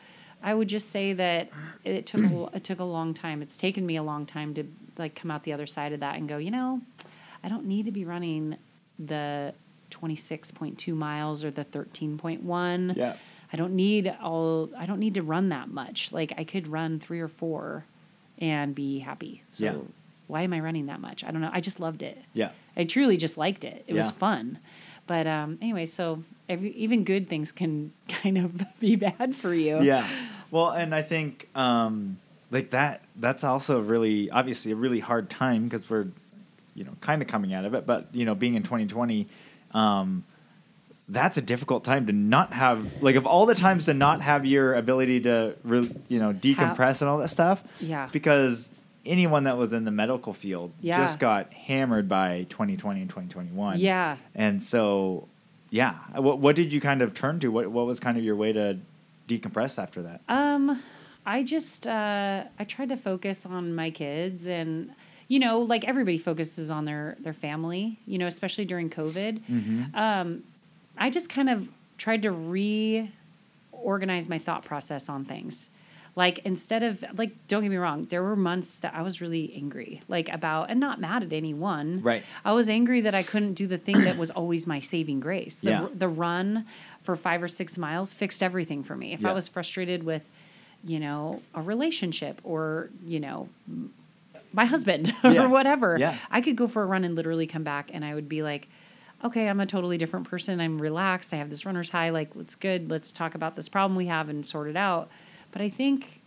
[0.44, 1.48] I would just say that
[1.84, 3.40] it took a, it took a long time.
[3.42, 4.64] It's taken me a long time to
[4.98, 6.80] like come out the other side of that and go, you know,
[7.42, 8.56] I don't need to be running
[8.98, 9.54] the
[9.90, 12.96] 26.2 miles or the 13.1.
[12.96, 13.16] Yeah.
[13.52, 16.10] I don't need all I don't need to run that much.
[16.12, 17.84] Like I could run 3 or 4
[18.38, 19.42] and be happy.
[19.52, 19.76] So Yeah.
[20.26, 21.24] why am I running that much?
[21.24, 21.50] I don't know.
[21.52, 22.18] I just loved it.
[22.34, 22.50] Yeah.
[22.76, 23.84] I truly just liked it.
[23.86, 24.10] It was Yeah.
[24.12, 24.58] fun.
[25.06, 29.80] But um, anyway, so every, even good things can kind of be bad for you.
[29.82, 30.08] Yeah.
[30.50, 32.18] Well, and I think um,
[32.50, 36.06] like that that's also really obviously a really hard time because we're
[36.74, 39.26] you know kind of coming out of it, but you know being in 2020.
[39.72, 40.24] Um,
[41.08, 44.46] that's a difficult time to not have like of all the times to not have
[44.46, 48.08] your ability to re, you know decompress and all that stuff Yeah.
[48.10, 48.70] because
[49.04, 50.96] anyone that was in the medical field Yeah.
[50.96, 54.16] just got hammered by 2020 and 2021 Yeah.
[54.34, 55.28] and so
[55.68, 58.36] yeah what, what did you kind of turn to what, what was kind of your
[58.36, 58.78] way to
[59.28, 60.82] decompress after that Um,
[61.26, 64.90] I just uh, I tried to focus on my kids, and
[65.28, 67.98] you know, like everybody focuses on their their family.
[68.06, 69.40] You know, especially during COVID.
[69.48, 69.94] Mhm.
[69.96, 70.42] Um,
[70.98, 71.66] I just kind of
[71.96, 75.70] tried to reorganize my thought process on things.
[76.16, 79.52] Like instead of like, don't get me wrong, there were months that I was really
[79.56, 82.02] angry, like about, and not mad at anyone.
[82.02, 82.22] Right.
[82.44, 85.56] I was angry that I couldn't do the thing that was always my saving grace.
[85.56, 85.86] The, Yeah.
[85.92, 86.66] the run
[87.02, 89.12] for five or six miles fixed everything for me.
[89.12, 89.30] If Yeah.
[89.30, 90.22] I was frustrated with,
[90.84, 93.48] you know, a relationship or, you know,
[94.52, 95.44] my husband Yeah.
[95.44, 96.16] or whatever, Yeah.
[96.30, 98.68] I could go for a run and literally come back and I would be like,
[99.24, 100.60] okay, I'm a totally different person.
[100.60, 101.32] I'm relaxed.
[101.32, 102.10] I have this runner's high.
[102.10, 102.88] Like, let's good.
[102.90, 105.08] Let's talk about this problem we have and sort it out.
[105.54, 106.20] But I think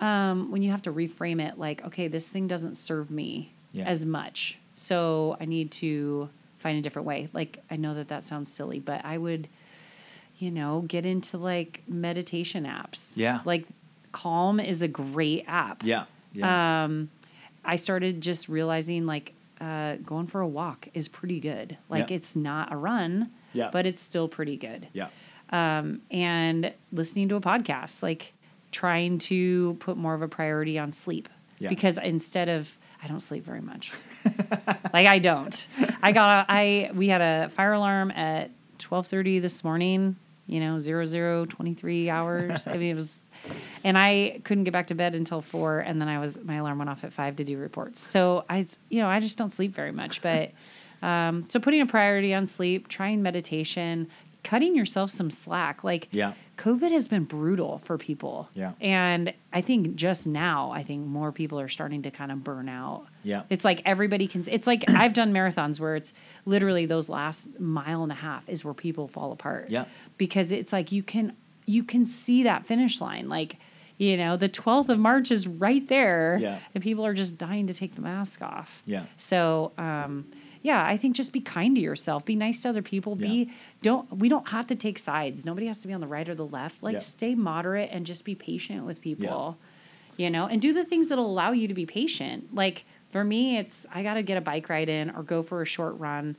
[0.00, 3.84] um, when you have to reframe it, like, okay, this thing doesn't serve me Yeah.
[3.86, 4.58] as much.
[4.74, 7.28] So I need to find a different way.
[7.32, 9.46] Like, I know that that sounds silly, but I would,
[10.38, 13.16] you know, get into like meditation apps.
[13.16, 13.40] Yeah.
[13.44, 13.66] Like,
[14.12, 15.82] Calm is a great app.
[15.84, 17.10] yeah yeah Um,
[17.64, 21.76] I started just realizing like uh, going for a walk is pretty good.
[21.88, 22.16] Like Yeah.
[22.16, 23.70] it's not a run, Yeah.
[23.72, 24.88] but it's still pretty good.
[24.92, 25.08] yeah
[25.50, 28.32] Um, and listening to a podcast, like
[28.72, 31.68] trying to put more of a priority on sleep Yeah.
[31.68, 32.68] because instead of
[33.02, 33.92] I don't sleep very much.
[34.92, 35.66] like I don't.
[36.02, 40.16] I got a, I we had a fire alarm at twelve thirty this morning.
[40.46, 42.66] You know, zero zero twenty three hours.
[42.66, 43.20] I mean, it was,
[43.84, 46.78] and I couldn't get back to bed until four, and then I was my alarm
[46.78, 48.00] went off at five to do reports.
[48.00, 50.22] So I, you know, I just don't sleep very much.
[50.22, 50.52] But
[51.02, 54.08] um, so putting a priority on sleep, trying meditation,
[54.46, 55.82] cutting yourself some slack.
[55.82, 56.34] Like Yeah.
[56.56, 58.48] COVID has been brutal for people.
[58.54, 58.72] Yeah.
[58.80, 62.68] And I think just now, I think more people are starting to kind of burn
[62.68, 63.06] out.
[63.24, 63.42] Yeah.
[63.50, 66.12] It's like everybody can, it's like I've done marathons where it's
[66.44, 69.66] literally those last mile and a half is where people fall apart.
[69.68, 69.86] Yeah.
[70.16, 71.36] Because it's like you can,
[71.66, 73.28] you can see that finish line.
[73.28, 73.56] Like,
[73.98, 76.38] you know, the 12th of March is right there.
[76.40, 76.60] Yeah.
[76.74, 78.70] And people are just dying to take the mask off.
[78.84, 79.06] Yeah.
[79.16, 80.26] So, um,
[80.66, 82.24] yeah, I think just be kind to yourself.
[82.24, 83.16] Be nice to other people.
[83.18, 83.26] Yeah.
[83.28, 83.50] Be
[83.82, 85.44] don't we don't have to take sides.
[85.44, 86.82] Nobody has to be on the right or the left.
[86.82, 86.98] Like Yeah.
[87.00, 89.56] stay moderate and just be patient with people.
[90.16, 92.54] You know, and do the things that'll allow you to be patient.
[92.54, 95.60] Like for me, it's I got to get a bike ride in or go for
[95.62, 96.36] a short run.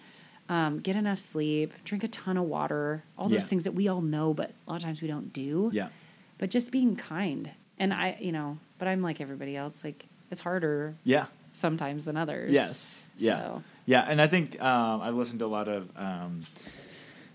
[0.49, 4.01] Um, get enough sleep, drink a ton of water, all those things that we all
[4.01, 5.69] know, but a lot of times we don't do.
[5.73, 5.89] Yeah.
[6.38, 7.51] But just being kind.
[7.78, 9.84] And I, you know, but I'm like everybody else.
[9.84, 11.25] Like it's harder Yeah.
[11.51, 12.51] sometimes than others.
[12.51, 13.07] Yes.
[13.18, 13.39] Yeah.
[13.39, 13.63] So.
[13.86, 15.89] Yeah, and I think um, I've listened to a lot of.
[15.95, 16.45] Um,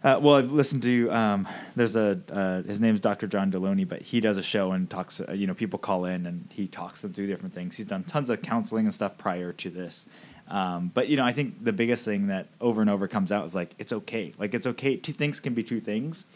[0.04, 1.10] uh, well, I've listened to.
[1.10, 3.26] Um, there's a uh, his name's Dr.
[3.26, 5.20] John Delony, but he does a show and talks.
[5.20, 7.76] Uh, you know, people call in and he talks them through different things.
[7.76, 10.04] He's done tons of counseling and stuff prior to this.
[10.48, 13.46] Um, but you know, I think the biggest thing that over and over comes out
[13.46, 14.34] is like it's okay.
[14.38, 14.96] Like it's okay.
[14.96, 16.26] Two things can be two things,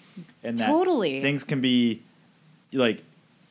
[0.42, 1.20] and that Totally.
[1.20, 2.02] things can be
[2.72, 3.02] like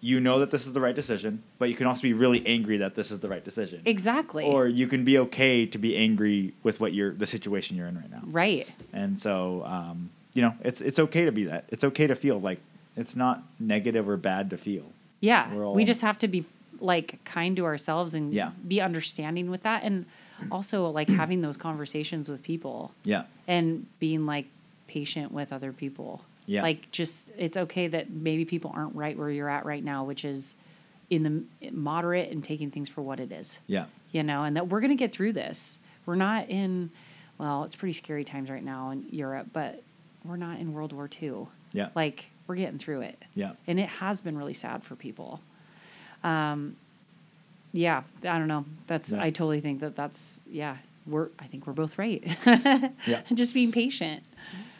[0.09, 2.77] you know that this is the right decision, but you can also be really angry
[2.77, 3.81] that this is the right decision.
[3.85, 4.45] Exactly.
[4.45, 7.97] Or you can be okay to be angry with what you're the situation you're in
[7.97, 8.21] right now.
[8.43, 8.67] right.
[8.93, 11.61] And so, um, you know, it's it's okay to be that.
[11.69, 12.59] It's okay to feel like
[12.95, 14.85] it's not negative or bad to feel.
[15.21, 15.51] Yeah.
[15.55, 16.45] All- we just have to be
[16.79, 18.51] like kind to ourselves and Yeah.
[18.67, 20.05] be understanding with that and
[20.51, 23.23] also like having those conversations with people Yeah.
[23.47, 24.45] and being like
[24.87, 26.21] patient with other people.
[26.45, 26.61] Yeah.
[26.61, 30.23] Like just it's okay that maybe people aren't right where you're at right now, which
[30.25, 30.55] is
[31.09, 31.23] in
[31.59, 33.57] the moderate and taking things for what it is.
[33.67, 33.85] Yeah.
[34.11, 35.77] You know, and that we're going to get through this.
[36.05, 36.91] We're not in
[37.37, 39.83] well, it's pretty scary times right now in Europe, but
[40.23, 41.47] we're not in World War II.
[41.73, 41.89] Yeah.
[41.95, 43.21] Like we're getting through it.
[43.33, 43.53] Yeah.
[43.67, 45.41] And it has been really sad for people.
[46.23, 46.75] Um,
[47.73, 48.65] yeah, I don't know.
[48.87, 49.21] That's Yeah.
[49.21, 50.77] I totally think that that's yeah.
[51.05, 52.23] We're I think we're both right.
[53.05, 53.21] Yeah.
[53.33, 54.23] Just being patient.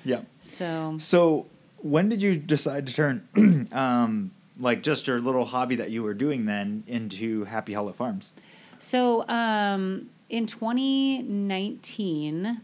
[0.04, 0.22] Yeah.
[0.42, 1.46] So So
[1.86, 3.28] when did you decide to turn
[3.72, 8.34] um, like just your little hobby that you were doing then into Happy Hollow Farms?
[8.80, 12.60] so um, in 2019,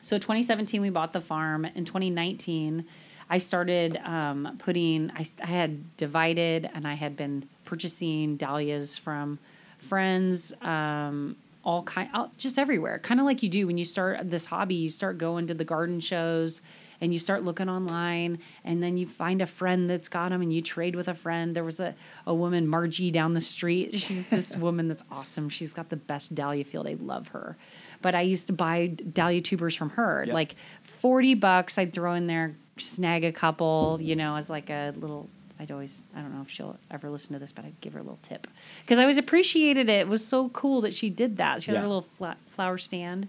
[0.00, 1.66] so 2017 we bought the farm.
[1.66, 2.86] In 2019,
[3.28, 5.10] I started um, putting.
[5.10, 9.38] I, I had divided and I had been purchasing dahlias from
[9.78, 12.98] friends um, all kind, just everywhere.
[12.98, 14.76] Kind of like you do when you start this hobby.
[14.76, 16.62] You start going to the garden shows,
[17.00, 20.52] and you start looking online, and then you find a friend that's got them, and
[20.52, 21.54] you trade with a friend.
[21.56, 21.94] There was a
[22.26, 23.94] a woman, Margie, down the street.
[24.00, 25.48] She's this woman that's awesome.
[25.48, 26.86] She's got the best dahlia field.
[26.86, 27.56] I love her.
[28.02, 30.34] But I used to buy dahlia tubers from her, Yep.
[30.34, 30.54] like
[31.00, 31.78] forty bucks.
[31.78, 35.28] I'd throw in there, snag a couple, you know, as like a little.
[35.58, 37.98] I'd always, I don't know if she'll ever listen to this, but I'd give her
[37.98, 38.46] a little tip
[38.80, 40.00] because I always appreciated it.
[40.00, 41.62] It was so cool that she did that.
[41.62, 41.82] She had Yeah.
[41.82, 43.28] her little fla- flower stand,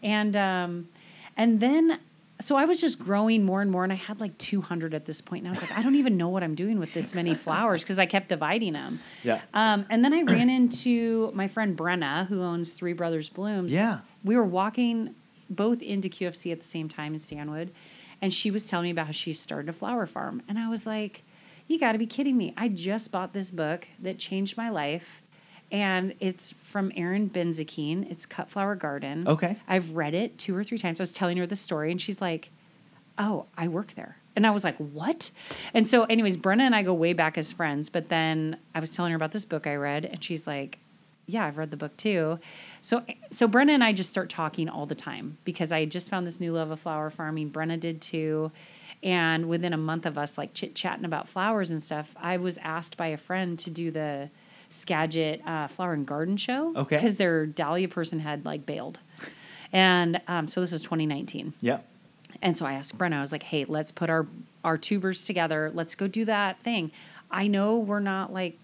[0.00, 0.88] and um,
[1.36, 1.98] and then
[2.40, 5.20] so I was just growing more and more, and I had like 200 at this
[5.20, 5.44] point.
[5.44, 7.82] and I was like, I don't even know what I'm doing with this many flowers
[7.82, 9.00] because I kept dividing them.
[9.22, 9.40] Yeah.
[9.54, 13.72] Um, and then I ran into my friend Brenna, who owns Three Brothers Blooms.
[13.72, 14.00] Yeah.
[14.24, 15.14] We were walking
[15.48, 17.70] both into QFC at the same time in Stanwood,
[18.20, 20.42] and she was telling me about how she started a flower farm.
[20.48, 21.22] And I was like,
[21.68, 22.52] You got to be kidding me.
[22.56, 25.22] I just bought this book that changed my life.
[25.74, 28.08] And it's from Erin Benzakein.
[28.08, 29.26] It's Cut Flower Garden.
[29.26, 29.56] Okay.
[29.66, 31.00] I've read it two or three times.
[31.00, 32.50] I was telling her the story, and she's like,
[33.18, 34.16] oh, I work there.
[34.36, 35.32] And I was like, what?
[35.74, 37.90] And so, anyways, Brenna and I go way back as friends.
[37.90, 40.78] But then I was telling her about this book I read, and she's like,
[41.26, 42.38] yeah, I've read the book too.
[42.80, 43.02] So,
[43.32, 46.38] so Brenna and I just start talking all the time because I just found this
[46.38, 47.50] new love of flower farming.
[47.50, 48.52] Brenna did too.
[49.02, 52.58] And within a month of us like chit chatting about flowers and stuff, I was
[52.58, 54.30] asked by a friend to do the
[54.70, 56.72] Skagit uh, Flower and Garden Show.
[56.76, 56.96] Okay.
[56.96, 58.98] Because their dahlia person had like bailed.
[59.72, 61.52] And um, so this is 2019.
[61.60, 61.78] Yeah.
[62.40, 64.26] And so I asked Brenna, I was like, hey, let's put our,
[64.62, 65.70] our tubers together.
[65.74, 66.92] Let's go do that thing.
[67.30, 68.58] I know we're not like,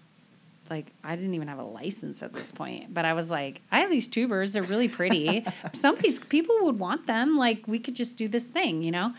[0.69, 3.81] like I didn't even have a license at this point, but I was like, I
[3.81, 4.53] have these tubers.
[4.53, 5.45] They're really pretty.
[5.73, 7.37] Some piece, people would want them.
[7.37, 9.13] Like we could just do this thing, you know?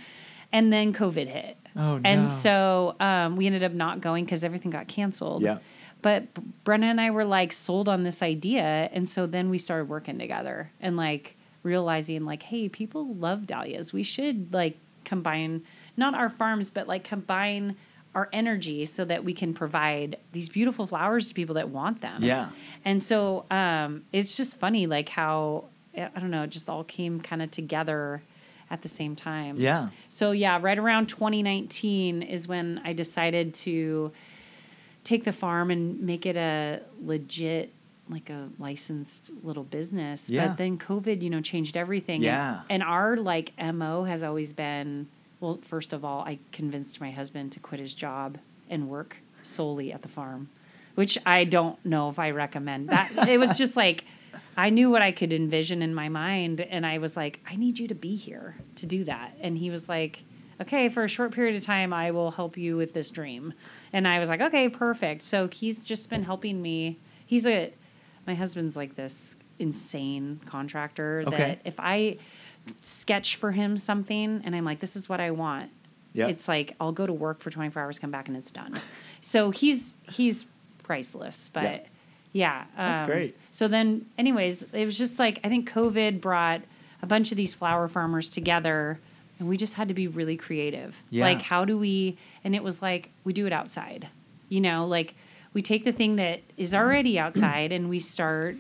[0.51, 1.57] And then COVID hit.
[1.77, 2.01] Oh, no.
[2.05, 5.43] And so um, we ended up not going because everything got canceled.
[5.43, 5.59] Yeah.
[6.03, 6.27] But
[6.65, 8.91] Brenna and I were like sold on this idea.
[8.93, 13.93] And so then we started working together and like realizing, like, hey, people love dahlias.
[13.93, 15.63] We should like combine
[15.97, 17.77] not our farms, but like combine
[18.15, 22.23] our energy so that we can provide these beautiful flowers to people that want them.
[22.23, 22.51] Yeah.
[22.85, 25.65] And so um, it's just funny, like how,
[25.97, 28.23] I don't know, it just all came kind of together
[28.71, 29.59] at the same time.
[29.59, 29.89] Yeah.
[30.09, 34.13] So yeah, right around 2019 is when I decided to
[35.05, 37.73] take the farm and make it a legit
[38.09, 40.29] like a licensed little business.
[40.29, 40.49] Yeah.
[40.49, 42.17] But then COVID, you know, changed everything.
[42.17, 42.61] And- Yeah.
[42.69, 45.09] And, our like MO has always been
[45.41, 48.39] well, first of all, I convinced my husband to quit his job
[48.71, 50.49] and work solely at the farm,
[50.95, 52.91] which I don't know if I recommend.
[52.91, 54.05] That it was just like
[54.57, 57.79] I knew what I could envision in my mind, and I was like, I need
[57.79, 59.37] you to be here to do that.
[59.41, 60.23] And he was like,
[60.61, 63.53] Okay, for a short period of time, I will help you with this dream.
[63.93, 65.23] And I was like, Okay, perfect.
[65.23, 66.99] So he's just been helping me.
[67.27, 67.73] He's a
[68.27, 71.37] my husband's like this insane contractor Okay.
[71.37, 72.19] that if I
[72.83, 75.71] sketch for him something and I'm like, this is what I want.
[76.13, 76.29] Yeah.
[76.29, 78.75] It's like I'll go to work for 24 hours, come back, and it's done.
[79.23, 80.45] So he's he's
[80.83, 81.49] priceless.
[81.53, 81.87] But
[82.33, 83.37] yeah, That's um, great.
[83.51, 86.63] So then, anyways, it was just like I think COVID brought
[87.01, 89.01] a bunch of these flower farmers together,
[89.43, 90.95] and we just had to be really creative.
[91.11, 91.25] Yeah.
[91.25, 92.17] Like, how do we?
[92.45, 94.09] And it was like we do it outside.
[94.49, 95.15] You know, like
[95.53, 98.57] we take the thing that is already outside and we start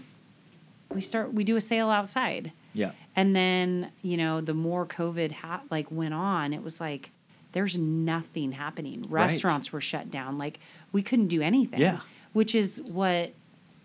[0.91, 2.91] we start we do a sale outside Yeah.
[3.16, 7.09] and then you know the more covid ha- like went on it was like
[7.53, 9.22] there's nothing happening Right.
[9.30, 10.59] restaurants were shut down like
[10.93, 12.01] we couldn't do anything Yeah.
[12.35, 13.30] which is what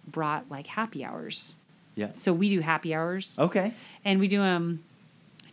[0.06, 1.56] brought like happy hours
[1.96, 2.10] Yeah.
[2.14, 3.74] so we do happy hours Okay.
[4.04, 4.84] and we do them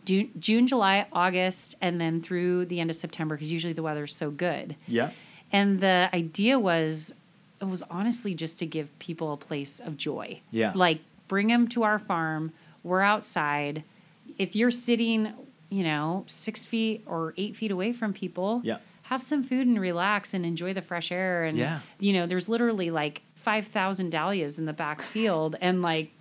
[0.05, 4.15] June, June, July, August, and then through the end of September because usually the weather's
[4.15, 4.75] so good.
[4.87, 5.11] Yeah.
[5.51, 7.13] And the idea was,
[7.61, 10.41] it was honestly just to give people a place of joy.
[10.51, 10.71] Yeah.
[10.75, 12.51] Like bring them to our farm.
[12.83, 13.83] We're outside.
[14.37, 15.33] If you're sitting,
[15.69, 18.77] you know, six feet or eight feet away from people, Yeah.
[19.03, 21.45] have some food and relax and enjoy the fresh air.
[21.45, 21.79] And, Yeah.
[21.99, 25.55] you know, there's literally like 5,000 dahlias in the back field.
[25.61, 26.11] And like,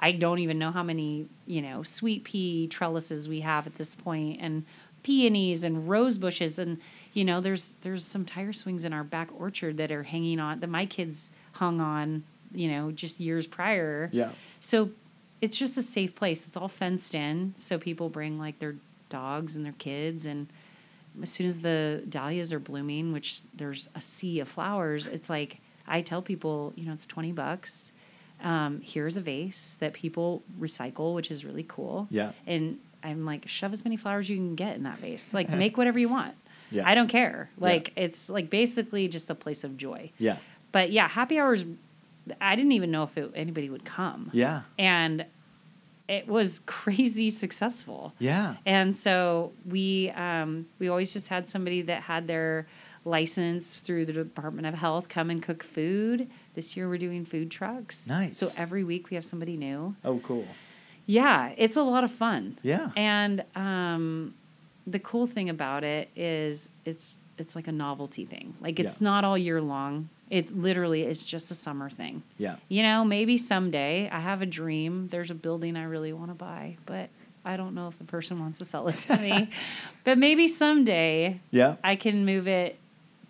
[0.00, 3.94] I don't even know how many, you know, sweet pea trellises we have at this
[3.94, 4.64] point and
[5.02, 6.78] peonies and rose bushes and
[7.14, 10.60] you know there's there's some tire swings in our back orchard that are hanging on
[10.60, 12.22] that my kids hung on
[12.52, 14.28] you know just years prior Yeah.
[14.60, 14.90] so
[15.40, 18.74] it's just a safe place it's all fenced in so people bring like their
[19.08, 20.48] dogs and their kids and
[21.22, 25.62] as soon as the dahlias are blooming which there's a sea of flowers it's like
[25.88, 27.90] i tell people you know it's 20 bucks
[28.42, 32.32] um, here's a vase that people recycle which is really cool Yeah.
[32.46, 35.76] and i'm like shove as many flowers you can get in that vase like make
[35.76, 36.34] whatever you want
[36.70, 36.88] Yeah.
[36.88, 37.64] i don't care Yeah.
[37.64, 40.36] like it's like basically just a place of joy Yeah.
[40.72, 41.64] but yeah happy hours
[42.40, 44.30] I didn't even know if it, anybody would come.
[44.32, 44.62] Yeah.
[44.78, 45.24] And
[46.06, 48.12] it was crazy successful.
[48.18, 48.56] Yeah.
[48.66, 52.66] And so we um, we always just had somebody that had their
[53.04, 56.30] license through the Department of Health come and cook food.
[56.54, 58.06] This year we're doing food trucks.
[58.08, 58.36] Nice.
[58.38, 59.94] So every week we have somebody new.
[60.04, 60.46] Oh, cool.
[61.06, 62.58] Yeah, it's a lot of fun.
[62.62, 62.90] Yeah.
[62.96, 64.34] And um,
[64.86, 68.54] the cool thing about it is it's it's like a novelty thing.
[68.60, 69.04] Like it's Yeah.
[69.06, 70.08] not all year long.
[70.28, 72.22] It literally is just a summer thing.
[72.38, 72.56] Yeah.
[72.68, 75.08] You know, maybe someday I have a dream.
[75.10, 77.08] There's a building I really want to buy, but
[77.44, 79.50] I don't know if the person wants to sell it to me.
[80.04, 81.76] but maybe someday Yeah.
[81.82, 82.78] I can move it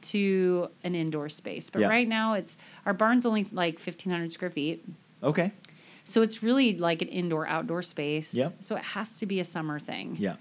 [0.02, 1.70] to an indoor space.
[1.70, 1.88] But Yeah.
[1.88, 4.84] right now it's our barn's only like 1500 square feet.
[5.22, 5.52] Okay.
[6.04, 8.34] So it's really like an indoor outdoor space.
[8.34, 8.56] Yep.
[8.60, 10.16] So it has to be a summer thing.
[10.18, 10.36] Yeah.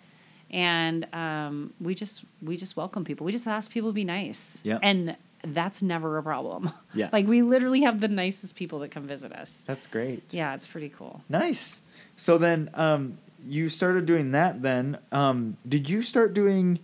[0.51, 3.26] And um, we just we just welcome people.
[3.26, 4.60] We just ask people to be nice.
[4.64, 4.80] Yep.
[4.82, 6.72] And that's never a problem.
[6.93, 7.10] Yeah.
[7.14, 9.64] like we literally have the nicest people that come visit us.
[9.68, 10.24] That's great.
[10.32, 11.22] Yeah, it's pretty cool.
[11.30, 11.82] Nice.
[12.18, 14.62] So then, um, you started doing that.
[14.62, 16.80] Then, um, did you start doing?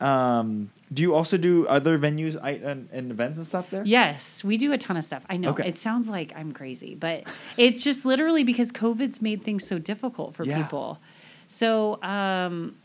[0.00, 3.84] Um, do you also do other venues and, and events and stuff there?
[3.84, 5.24] Yes, we do a ton of stuff.
[5.28, 5.68] I know Okay.
[5.68, 7.24] it sounds like I'm crazy, but
[7.56, 10.62] it's just literally because COVID's made things so difficult for Yeah.
[10.62, 10.98] people.
[11.48, 12.76] So, um,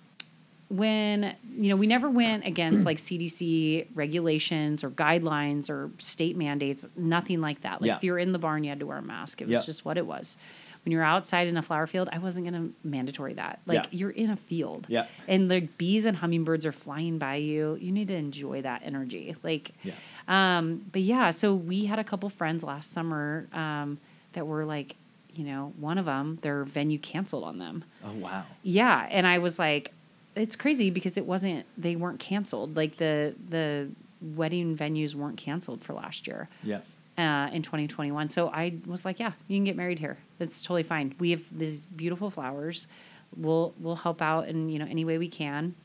[0.70, 6.84] when you know we never went against like CDC regulations or guidelines or state mandates,
[6.96, 7.80] nothing like that.
[7.82, 7.98] Like Yeah.
[7.98, 9.42] if you're in the barn, you had to wear a mask.
[9.42, 9.62] It was Yeah.
[9.62, 10.36] just what it was.
[10.84, 13.60] When you're outside in a flower field, I wasn't going to mandatory that.
[13.66, 13.90] Like Yeah.
[13.92, 15.06] you're in a field, Yeah.
[15.28, 17.78] and the bees and hummingbirds are flying by you.
[17.80, 19.36] You need to enjoy that energy.
[19.44, 19.94] Like, Yeah.
[20.28, 23.98] um, but yeah, so we had a couple friends last summer um,
[24.34, 24.96] that were like,
[25.34, 27.84] you know, one of them, their venue canceled on them.
[28.04, 28.44] Oh wow.
[28.62, 29.92] Yeah, and I was like,
[30.36, 31.66] it's crazy because it wasn't.
[31.78, 32.76] They weren't canceled.
[32.76, 33.90] Like the the
[34.22, 36.80] wedding venues weren't canceled for last year Yeah.
[37.18, 38.30] Uh, in 2021.
[38.30, 40.18] So I was like, yeah, you can get married here.
[40.40, 41.16] That's totally fine.
[41.20, 42.88] We have these beautiful flowers.
[43.36, 45.76] We'll we'll help out in you know any way we can.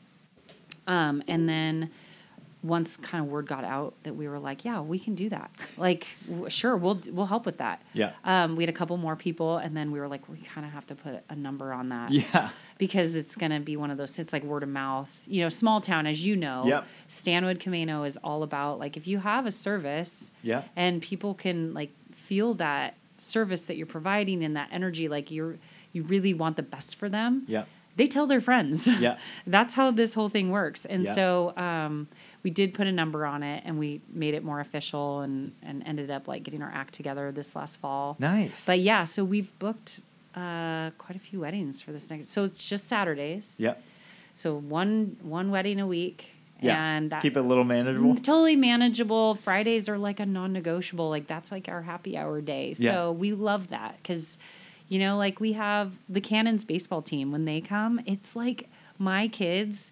[0.87, 1.91] Um, and then
[2.61, 5.49] once kind of word got out that we were like, yeah, we can do that.
[5.77, 7.81] Like, w- sure, we'll we'll help with that.
[7.93, 8.11] Yeah.
[8.25, 10.73] Um, we had a couple more people, and then we were like, we kind of
[10.73, 12.49] have to put a number on that Yeah.
[12.77, 15.49] because it's going to be one of those it's like word of mouth you know
[15.49, 16.85] small town as you know Yep.
[17.07, 20.63] stanwood camano is all about like if you have a service Yeah.
[20.75, 21.91] and people can like
[22.27, 25.57] feel that service that you're providing and that energy like you're
[25.91, 27.65] you really want the best for them Yeah.
[27.97, 29.17] they tell their friends Yeah.
[29.47, 31.15] that's how this whole thing works and Yeah.
[31.15, 32.07] so um,
[32.43, 35.83] we did put a number on it and we made it more official and and
[35.85, 38.65] ended up like getting our act together this last fall Nice.
[38.65, 40.01] but yeah so we've booked
[40.35, 43.73] uh, quite a few weddings for this next so it's just saturdays yeah.
[44.35, 46.31] so one one wedding a week
[46.61, 46.77] Yeah.
[46.81, 48.15] and that, Keep it a little manageable.
[48.15, 52.83] totally manageable fridays are like a non-negotiable like that's like our happy hour day so
[52.83, 53.09] Yeah.
[53.09, 54.37] we love that because
[54.87, 59.27] you know like we have the cannons baseball team when they come it's like my
[59.27, 59.91] kids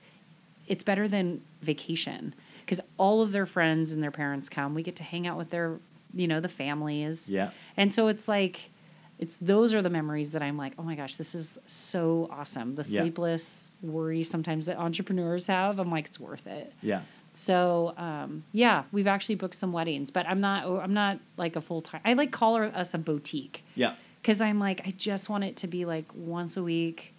[0.68, 2.34] it's better than vacation
[2.66, 5.50] because all of their friends and their parents come we get to hang out with
[5.50, 5.80] their
[6.14, 7.52] you know the families Yeah.
[7.76, 8.72] and so it's like
[9.20, 12.76] it's those are the memories that I'm like, oh my gosh, this is so awesome.
[12.76, 13.02] The Yeah.
[13.02, 16.72] sleepless worry sometimes that entrepreneurs have, I'm like, it's worth it.
[16.84, 17.02] Yeah.
[17.34, 21.62] So um, yeah, we've actually booked some weddings, but I'm not I'm not like a
[21.62, 22.02] full time.
[22.06, 23.96] I like call us a boutique Yeah.
[24.22, 27.16] because I'm like I just want it to be like once a week,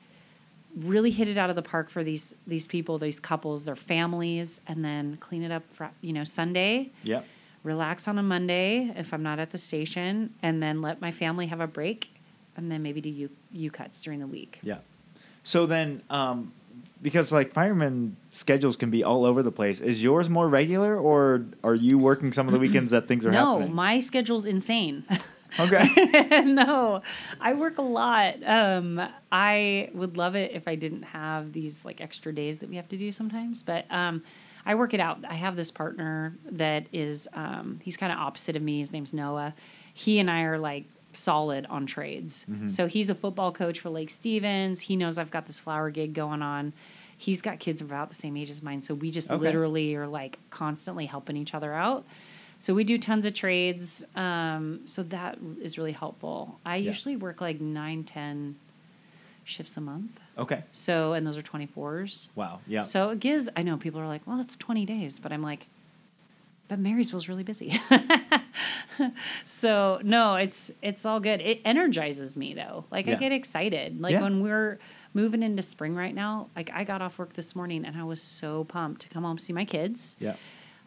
[0.83, 4.61] really hit it out of the park for these these people, these couples, their families,
[4.67, 7.23] and then clean it up for you know Sunday Yeah.
[7.65, 11.47] relax on a Monday if I'm not at the station, and then let my family
[11.47, 12.11] have a break,
[12.57, 14.59] and then maybe do U, U cuts during the week.
[14.63, 14.79] Yeah.
[15.43, 16.53] So then, um,
[17.01, 21.47] because like firemen schedules can be all over the place, is yours more regular, or
[21.65, 23.69] are you working some of the weekends that things are no, happening?
[23.69, 25.05] No, my schedule's insane.
[25.59, 26.43] okay.
[26.45, 27.03] no,
[27.41, 28.43] I work a lot.
[28.45, 29.01] Um,
[29.33, 32.89] I would love it if I didn't have these like extra days that we have
[32.89, 34.23] to do sometimes, but um,
[34.67, 35.19] I work it out.
[35.29, 38.79] I have this partner that is um, he's kind of opposite of me.
[38.81, 39.55] His name's Noah.
[39.95, 40.85] He and I are like
[41.15, 42.45] solid on trades.
[42.51, 42.71] Mhm.
[42.71, 44.81] So he's a football coach for Lake Stevens.
[44.81, 46.73] He knows I've got this flower gig going on.
[47.17, 49.43] He's got kids about the same age as mine, so we just Okay.
[49.43, 52.05] literally are like constantly helping each other out.
[52.61, 54.05] So we do tons of trades.
[54.17, 56.59] Um, so that is really helpful.
[56.67, 56.89] I Yeah.
[56.91, 58.57] usually work like nine, ten
[59.45, 60.19] shifts a month.
[60.37, 60.65] Okay.
[60.73, 62.31] So and those are twenty fours.
[62.35, 62.61] Wow.
[62.67, 62.83] Yeah.
[62.83, 63.49] So it gives.
[63.57, 65.67] I know people are like, well, that's twenty days, but I'm like,
[66.69, 67.81] but Marysville's really busy.
[69.45, 71.41] so no, it's it's all good.
[71.41, 72.85] It energizes me though.
[72.91, 74.01] Like I get excited.
[74.01, 74.23] Like Yeah.
[74.23, 74.79] when we're
[75.15, 76.49] moving into spring right now.
[76.55, 79.39] Like I got off work this morning and I was so pumped to come home
[79.39, 80.17] see my kids.
[80.19, 80.35] yeah.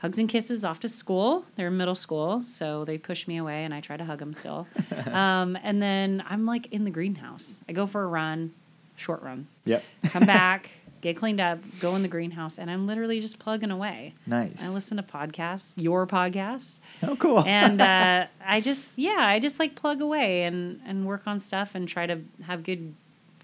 [0.02, 1.46] Hugs and kisses off to school.
[1.56, 4.34] They're in middle school, so they push me away, and I try to hug them
[4.34, 4.68] still.
[5.12, 7.60] um, and then I'm like in the greenhouse.
[7.70, 8.54] I go for a run,
[8.96, 9.84] short run, Yep.
[10.10, 10.70] come back,
[11.02, 14.14] get cleaned up, go in the greenhouse, and I'm literally just plugging away.
[14.26, 14.62] Nice.
[14.62, 17.44] I listen to podcasts, your podcast, Oh, cool.
[17.46, 21.76] and uh, I just yeah, I just like plug away and and work on stuff
[21.76, 22.94] and try to have good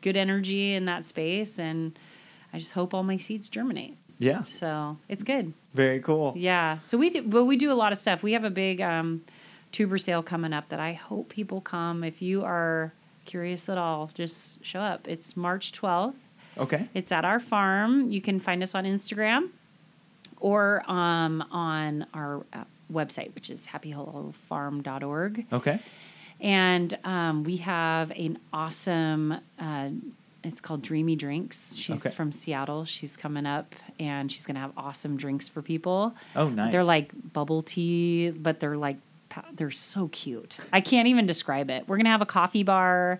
[0.02, 1.98] good energy in that space, and
[2.54, 3.98] I just hope all my seeds germinate.
[4.20, 4.44] Yeah.
[4.46, 5.54] So it's good.
[5.74, 6.34] Very cool.
[6.36, 6.80] Yeah.
[6.80, 8.24] So we do, but we do a lot of stuff.
[8.24, 9.24] We have a big um,
[9.72, 12.04] tuber sale coming up that I hope people come.
[12.04, 12.94] If you are
[13.26, 15.08] curious at all, just show up.
[15.08, 16.16] It's March 12th.
[16.58, 16.90] Okay.
[16.94, 18.10] It's at our farm.
[18.10, 19.50] You can find us on Instagram
[20.40, 25.46] or um, on our uh, website, which is happyhollowfarm.org.
[25.54, 25.80] Okay.
[26.40, 29.90] And um, we have an awesome, uh,
[30.44, 31.76] it's called Dreamy Drinks.
[31.76, 32.16] She's Okay.
[32.16, 32.86] from Seattle.
[32.86, 36.16] She's coming up and she's going to have awesome drinks for people.
[36.36, 36.72] Oh, nice.
[36.72, 38.98] They're like bubble tea, but they're like,
[39.54, 40.58] they're so cute.
[40.74, 41.88] I can't even describe it.
[41.88, 43.20] We're going to have a coffee bar.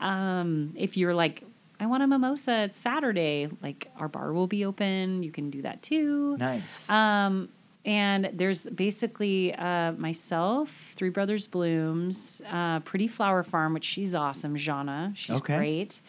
[0.00, 1.42] Um, if you're like,
[1.80, 5.22] I want a mimosa, it's Saturday, like our bar will be open.
[5.22, 6.36] You can do that too.
[6.38, 6.88] nice.
[6.90, 7.48] Um,
[7.84, 14.56] and there's basically uh, myself, Three Brothers Blooms, uh, Pretty Flower Farm, which she's awesome,
[14.56, 15.12] Jana.
[15.16, 15.56] She's Okay.
[15.56, 16.00] great.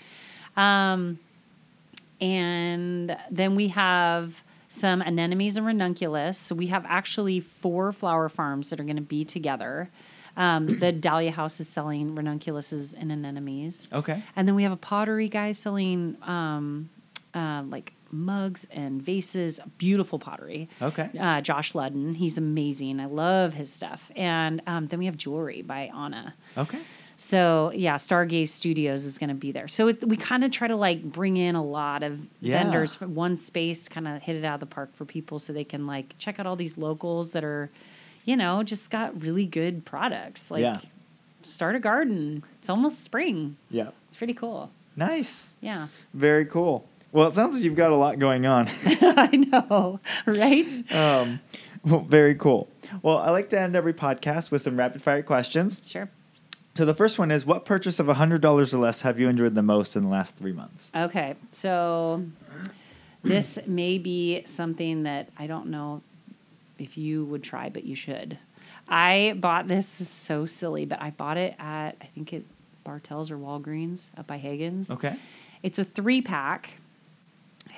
[0.60, 1.20] Um,
[2.22, 6.38] and then we have some anemones and ranunculus.
[6.38, 9.90] So we have actually four flower farms that are going to be together.
[10.38, 13.90] Um, the Dahlia House is selling ranunculuses and anemones.
[13.92, 14.24] okay.
[14.36, 16.90] And then we have a pottery guy selling um,
[17.34, 20.70] uh, like mugs and vases, beautiful pottery.
[20.82, 21.10] Okay.
[21.20, 23.00] Uh, Josh Ludden, he's amazing.
[23.00, 24.12] I love his stuff.
[24.16, 26.34] And um, then we have jewelry by Anna.
[26.58, 26.80] Okay.
[27.22, 29.68] So yeah, Stargaze Studios is going to be there.
[29.68, 32.64] So it, we kind of try to like bring in a lot of Yeah.
[32.64, 35.52] vendors from one space, kind of hit it out of the park for people, so
[35.52, 37.70] they can like check out all these locals that are,
[38.24, 40.50] you know, just got really good products.
[40.50, 40.80] Like Yeah.
[41.44, 42.42] start a garden.
[42.62, 43.58] It's almost spring.
[43.70, 43.90] Yeah.
[44.08, 44.72] It's pretty cool.
[44.96, 45.50] Nice.
[45.60, 45.88] Yeah.
[46.14, 46.86] Very cool.
[47.12, 48.70] Well, it sounds like you've got a lot going on.
[48.86, 50.92] I know, right?
[50.94, 51.42] um,
[51.84, 52.70] well, very cool.
[53.02, 55.82] Well, I like to end every podcast with some rapid fire questions.
[55.86, 56.10] Sure.
[56.80, 59.62] So the first one is what purchase of $100 or less have you enjoyed the
[59.62, 60.90] most in the last three months?
[60.96, 61.36] Okay.
[61.52, 62.24] So
[63.22, 66.02] this may be something that I don't know
[66.78, 68.38] if you would try, but you should.
[68.88, 72.46] I bought this, is so silly, but I bought it at I think it
[72.86, 74.90] Bartells or Walgreens up by Haggen's.
[74.90, 75.18] Okay.
[75.62, 76.76] It's a three pack.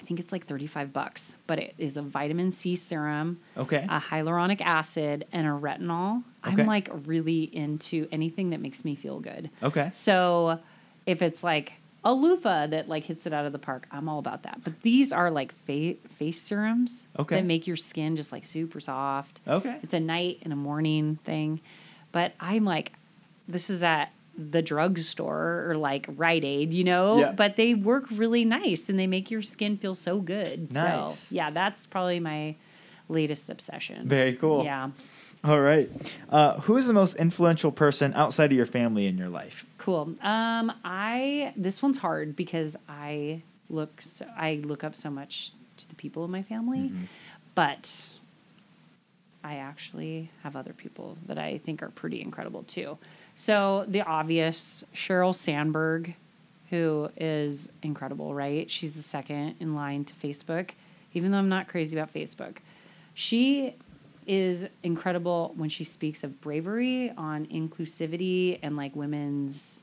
[0.02, 3.86] I think it's like 35 bucks, but it is a vitamin C serum, Okay.
[3.88, 6.24] a hyaluronic acid, and a retinol.
[6.46, 6.60] Okay.
[6.62, 9.50] I'm like really into anything that makes me feel good.
[9.62, 9.92] Okay.
[9.94, 10.60] So
[11.06, 11.74] if it's like
[12.04, 14.64] a loofah that like hits it out of the park, I'm all about that.
[14.64, 17.36] But these are like fa- face serums Okay.
[17.36, 19.40] that make your skin just like super soft.
[19.48, 19.78] Okay.
[19.84, 21.62] It's a night and a morning thing.
[22.12, 22.92] But I'm like,
[23.48, 27.20] this is at the drugstore or like Rite Aid, you know?
[27.20, 27.32] Yeah.
[27.32, 30.72] But they work really nice and they make your skin feel so good.
[30.72, 31.20] Nice.
[31.20, 32.56] So yeah, that's probably my
[33.10, 34.08] latest obsession.
[34.08, 34.64] Very cool.
[34.64, 34.92] Yeah.
[35.44, 35.90] All right.
[36.30, 39.66] Uh, who is the most influential person outside of your family in your life?
[39.78, 40.16] Cool.
[40.22, 45.90] Um, I this one's hard because I look so, I look up so much to
[45.90, 46.92] the people in my family,
[47.56, 48.06] but
[49.44, 53.00] I actually have other people that I think are pretty incredible too.
[53.44, 56.14] So the obvious Sheryl Sandberg,
[56.70, 58.70] who is incredible, right?
[58.70, 60.70] She's the second in line to Facebook,
[61.16, 62.58] even though I'm not crazy about Facebook.
[63.16, 63.74] She
[64.28, 69.82] is incredible when she speaks of bravery on inclusivity and like women's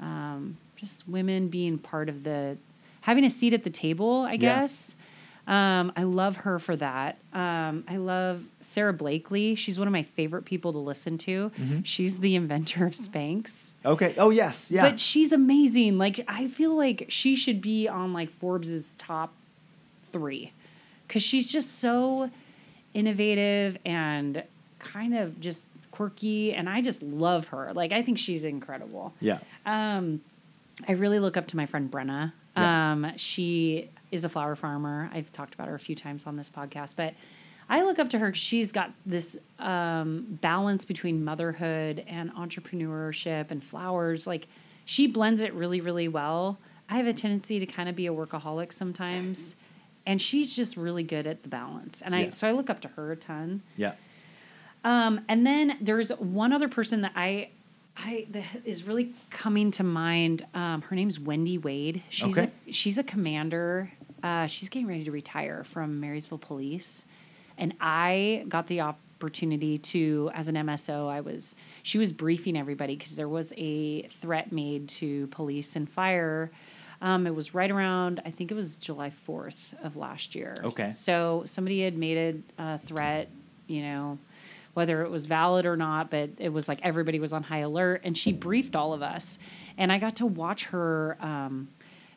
[0.00, 2.56] um, just women being part of the
[3.02, 4.36] having a seat at the table i Yeah.
[4.62, 4.95] guess
[5.46, 10.02] um, i love her for that um, i love sara blakely she's one of my
[10.02, 11.84] favorite people to listen to Mhm.
[11.84, 14.16] she's the inventor of spanx Okay.
[14.18, 14.68] Oh, yes.
[14.68, 14.90] Yeah.
[14.90, 19.32] but she's amazing like i feel like she should be on like forbes's top
[20.12, 20.52] three
[21.06, 22.28] because she's just so
[22.94, 24.42] innovative and
[24.80, 25.60] kind of just
[25.92, 29.38] quirky and i just love her like i think she's incredible yeah.
[29.64, 30.20] um,
[30.86, 32.32] I really look up to my friend Brenna.
[32.54, 32.92] Yeah.
[32.92, 35.10] Um, she is a flower farmer.
[35.12, 37.14] I've talked about her a few times on this podcast, but
[37.68, 43.62] I look up to her she's got this um, balance between motherhood and entrepreneurship and
[43.62, 44.26] flowers.
[44.26, 44.46] Like
[44.84, 46.58] she blends it really, really well.
[46.88, 49.56] I have a tendency to kind of be a workaholic sometimes,
[50.06, 52.00] and she's just really good at the balance.
[52.02, 52.30] And I Yeah.
[52.30, 53.62] so I look up to her a ton.
[53.76, 53.92] Yeah.
[54.84, 57.48] Um, and then there's one other person that I,
[57.96, 60.46] I that is really coming to mind.
[60.54, 62.02] Um, her name's Wendy Wade.
[62.10, 62.52] She's Okay.
[62.68, 63.90] a she's a commander.
[64.26, 67.04] Uh, she's getting ready to retire from Marysville Police.
[67.58, 71.54] And I got the opportunity to, as an MSO, I was,
[71.84, 76.50] she was briefing everybody because there was a threat made to police and fire.
[77.00, 79.54] Um, it was right around, I think it was July 4th
[79.84, 80.56] of last year.
[80.64, 80.90] Okay.
[80.90, 83.28] So somebody had made a, a threat,
[83.68, 84.18] you know,
[84.74, 88.00] whether it was valid or not, but it was like everybody was on high alert,
[88.02, 89.38] and she briefed all of us,
[89.78, 91.68] and I got to watch her, um,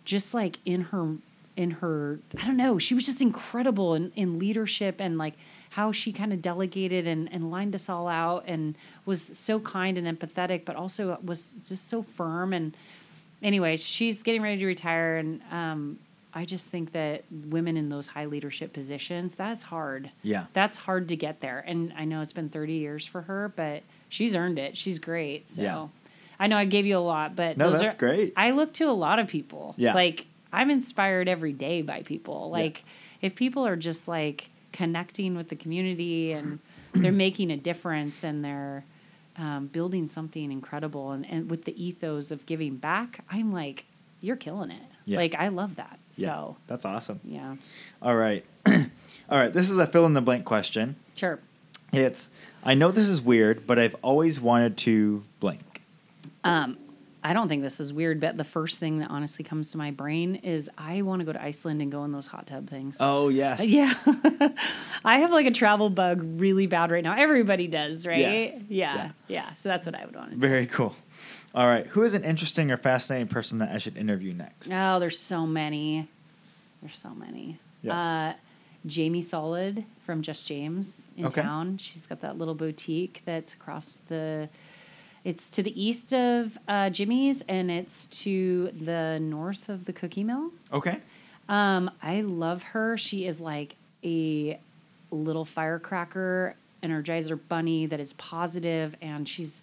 [0.06, 1.16] just like in her
[1.60, 5.34] in her I don't know, she was just incredible in, in leadership and like
[5.72, 9.98] how she kind of delegated and, and lined us all out and was so kind
[9.98, 12.54] and empathetic, but also was just so firm.
[12.54, 12.76] And
[13.44, 16.00] anyway, she's getting ready to retire, and um,
[16.34, 20.10] I just think that women in those high leadership positions, that's hard.
[20.24, 20.46] Yeah.
[20.54, 21.60] That's hard to get there.
[21.68, 24.78] And I know it's been 30 years for her, but she's earned it.
[24.78, 25.50] She's great.
[25.50, 25.88] So Yeah.
[26.40, 28.34] I know I gave you a lot, but No, those that's are, great.
[28.38, 29.76] I look to a lot of people.
[29.78, 29.94] Yeah.
[29.94, 32.50] Like I'm inspired every day by people.
[32.50, 32.84] Like
[33.22, 36.60] if people are just like connecting with the community and
[36.94, 38.84] they're making a difference and they're
[39.38, 43.86] um, building something incredible and, and with the ethos of giving back, I'm like,
[44.22, 44.82] you're killing it.
[45.06, 45.18] Yeah.
[45.18, 46.00] Like I love that.
[46.16, 46.28] Yeah.
[46.28, 47.20] So That's awesome.
[47.24, 47.56] yeah.
[48.02, 48.46] All right.
[48.66, 49.54] All right.
[49.54, 50.96] This is a fill in the blank question.
[51.16, 51.40] Sure.
[51.94, 52.30] It's
[52.64, 55.82] I know this is weird, but I've always wanted to blank.
[56.44, 56.78] Um,
[57.22, 59.92] I don't think this is weird, but the first thing that honestly comes to my
[59.92, 62.96] brain is I want to go to Iceland and go in those hot tub things.
[63.00, 63.60] Oh yes.
[63.66, 63.94] Yeah.
[65.04, 67.16] I have like a travel bug really bad right now.
[67.18, 68.20] Everybody does, right?
[68.20, 68.64] Yes.
[68.70, 69.12] Yeah, Yeah.
[69.28, 69.54] yeah.
[69.56, 70.42] So that's what I would want to do.
[70.42, 70.96] Very cool.
[71.54, 71.86] All right.
[71.88, 74.70] Who is an interesting or fascinating person that I should interview next?
[74.72, 76.08] Oh, there's so many.
[76.82, 77.60] There's so many.
[77.82, 78.30] Yeah.
[78.30, 78.34] Uh,
[78.86, 81.42] Jamie Solid from Just James in Okay.
[81.42, 81.78] town.
[81.80, 84.48] She's got that little boutique that's across the.
[85.30, 90.24] It's to the east of uh, Jimmy's and it's to the north of the Cookie
[90.24, 90.50] Mill.
[90.74, 90.98] Okay.
[91.48, 92.98] Um, I love her.
[92.98, 94.60] She is like a
[95.12, 99.62] little firecracker, energizer bunny that is positive, and she's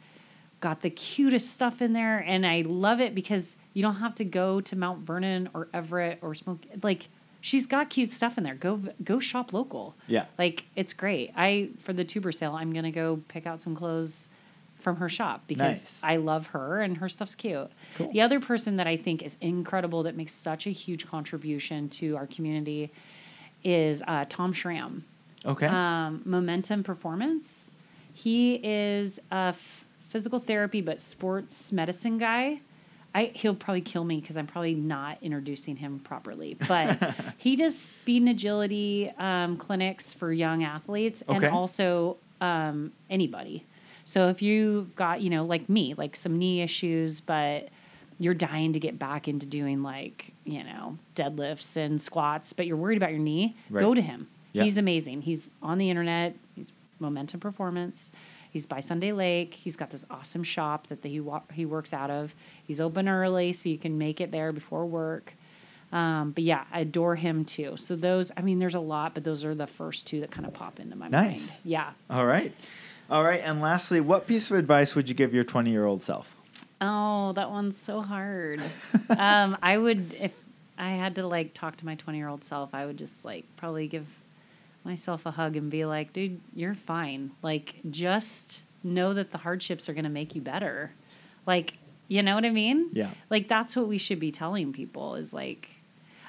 [0.60, 2.18] got the cutest stuff in there.
[2.18, 6.20] And I love it because you don't have to go to Mount Vernon or Everett
[6.22, 6.60] or Smoke.
[6.84, 7.08] Like
[7.40, 8.54] she's got cute stuff in there.
[8.54, 9.96] Go go shop local.
[10.06, 10.26] Yeah.
[10.38, 11.32] Like it's great.
[11.36, 14.28] I for the tuber sale, I'm gonna go pick out some clothes
[14.86, 16.00] from her shop because Nice.
[16.04, 17.68] I love her and her stuff's cute.
[17.96, 18.12] Cool.
[18.12, 22.16] The other person that I think is incredible that makes such a huge contribution to
[22.16, 22.92] our community
[23.64, 25.04] is uh, Tom Schramm.
[25.44, 25.66] Okay.
[25.66, 27.74] Um, Momentum Performance.
[28.12, 32.60] He is a f- physical therapy but sports medicine guy.
[33.12, 36.56] I, he'll probably kill me because I'm probably not introducing him properly.
[36.68, 41.48] But he does speed and agility um, clinics for young athletes and Okay.
[41.48, 43.64] also um, anybody.
[44.06, 47.68] So if you've got, you know, like me, like some knee issues, but
[48.18, 52.76] you're dying to get back into doing like, you know, deadlifts and squats, but you're
[52.78, 53.82] worried about your knee, Right.
[53.82, 54.28] go to him.
[54.52, 54.62] Yeah.
[54.62, 55.20] He's amazing.
[55.22, 56.34] He's on the internet.
[56.54, 58.10] He's Momentum Performance.
[58.50, 59.52] He's by Sunday Lake.
[59.52, 62.34] He's got this awesome shop that he wa- he works out of.
[62.66, 65.34] He's open early, so you can make it there before work.
[65.92, 67.76] Um, but yeah, I adore him too.
[67.76, 70.46] So those, I mean, there's a lot, but those are the first two that kind
[70.46, 71.12] of pop into my mind.
[71.12, 71.60] Nice.
[71.66, 71.90] Yeah.
[72.08, 72.54] All right.
[73.10, 73.40] All right.
[73.42, 76.34] And lastly, what piece of advice would you give your 20 year old self?
[76.80, 78.60] Oh, that one's so hard.
[79.10, 80.32] um, I would, if
[80.76, 83.44] I had to like talk to my 20 year old self, I would just like
[83.56, 84.06] probably give
[84.84, 87.32] myself a hug and be like, dude, you're fine.
[87.42, 90.92] Like, just know that the hardships are going to make you better.
[91.44, 91.74] Like,
[92.08, 92.90] you know what I mean?
[92.92, 93.10] Yeah.
[93.28, 95.68] Like, that's what we should be telling people is like,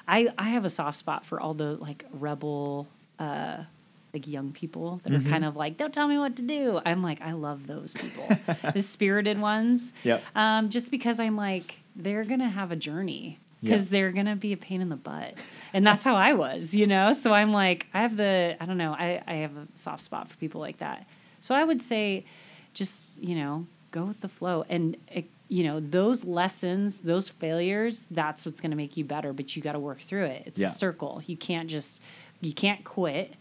[0.06, 3.58] I, I have a soft spot for all the like rebel, uh,
[4.14, 5.26] like young people that Mhm.
[5.26, 6.80] are kind of like, don't tell me what to do.
[6.86, 8.26] I'm like, I love those people,
[8.74, 9.92] the spirited ones.
[10.04, 10.22] Yep.
[10.34, 13.72] Um, just because I'm like, they're gonna have a journey Yeah.
[13.72, 15.34] because they're gonna be a pain in the butt,
[15.74, 17.12] and that's how I was, you know.
[17.12, 20.28] So I'm like, I have the, I don't know, I I have a soft spot
[20.30, 21.06] for people like that.
[21.40, 22.24] So I would say,
[22.74, 28.04] just you know, go with the flow, and eh, you know, those lessons, those failures,
[28.10, 29.32] that's what's gonna make you better.
[29.32, 30.42] But you got to work through it.
[30.46, 30.70] It's Yeah.
[30.72, 31.22] a circle.
[31.26, 32.00] You can't just,
[32.40, 33.34] you can't quit,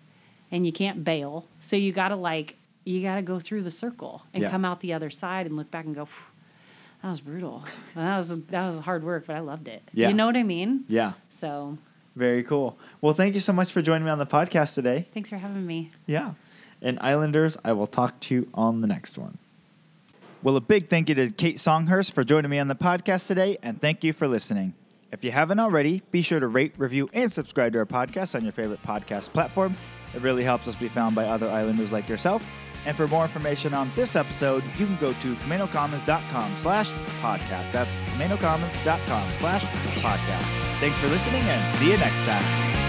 [0.51, 1.45] and you can't bail.
[1.59, 4.49] So you got to like, you got to go through the circle and Yeah.
[4.51, 6.07] come out the other side and look back and go.
[7.03, 7.63] That was brutal.
[7.95, 9.83] That was that was hard work, but I loved it.
[9.93, 10.07] Yeah.
[10.07, 10.83] You know what I mean?
[10.87, 11.13] Yeah.
[11.29, 11.77] So
[12.15, 12.77] Very cool.
[13.01, 15.07] Well, thank you so much for joining me on the podcast today.
[15.13, 15.91] thanks for having me.
[16.07, 16.33] Yeah.
[16.81, 19.37] And Islanders, I will talk to you on the next one.
[20.43, 23.57] Well, a big thank you to Kate Songhurst for joining me on the podcast today,
[23.63, 24.73] and thank you for listening.
[25.11, 28.43] If you haven't already, be sure to rate, review, and subscribe to our podcast on
[28.43, 29.75] your favorite podcast platform.
[30.13, 32.43] It really helps us be found by other Islanders like yourself.
[32.85, 36.89] And for more information on this episode, you can go to CamanoCommons.com slash
[37.21, 37.71] podcast.
[37.71, 39.63] That's CamanoCommons.com slash
[40.01, 40.79] podcast.
[40.79, 42.86] Thanks for listening, and see you next time.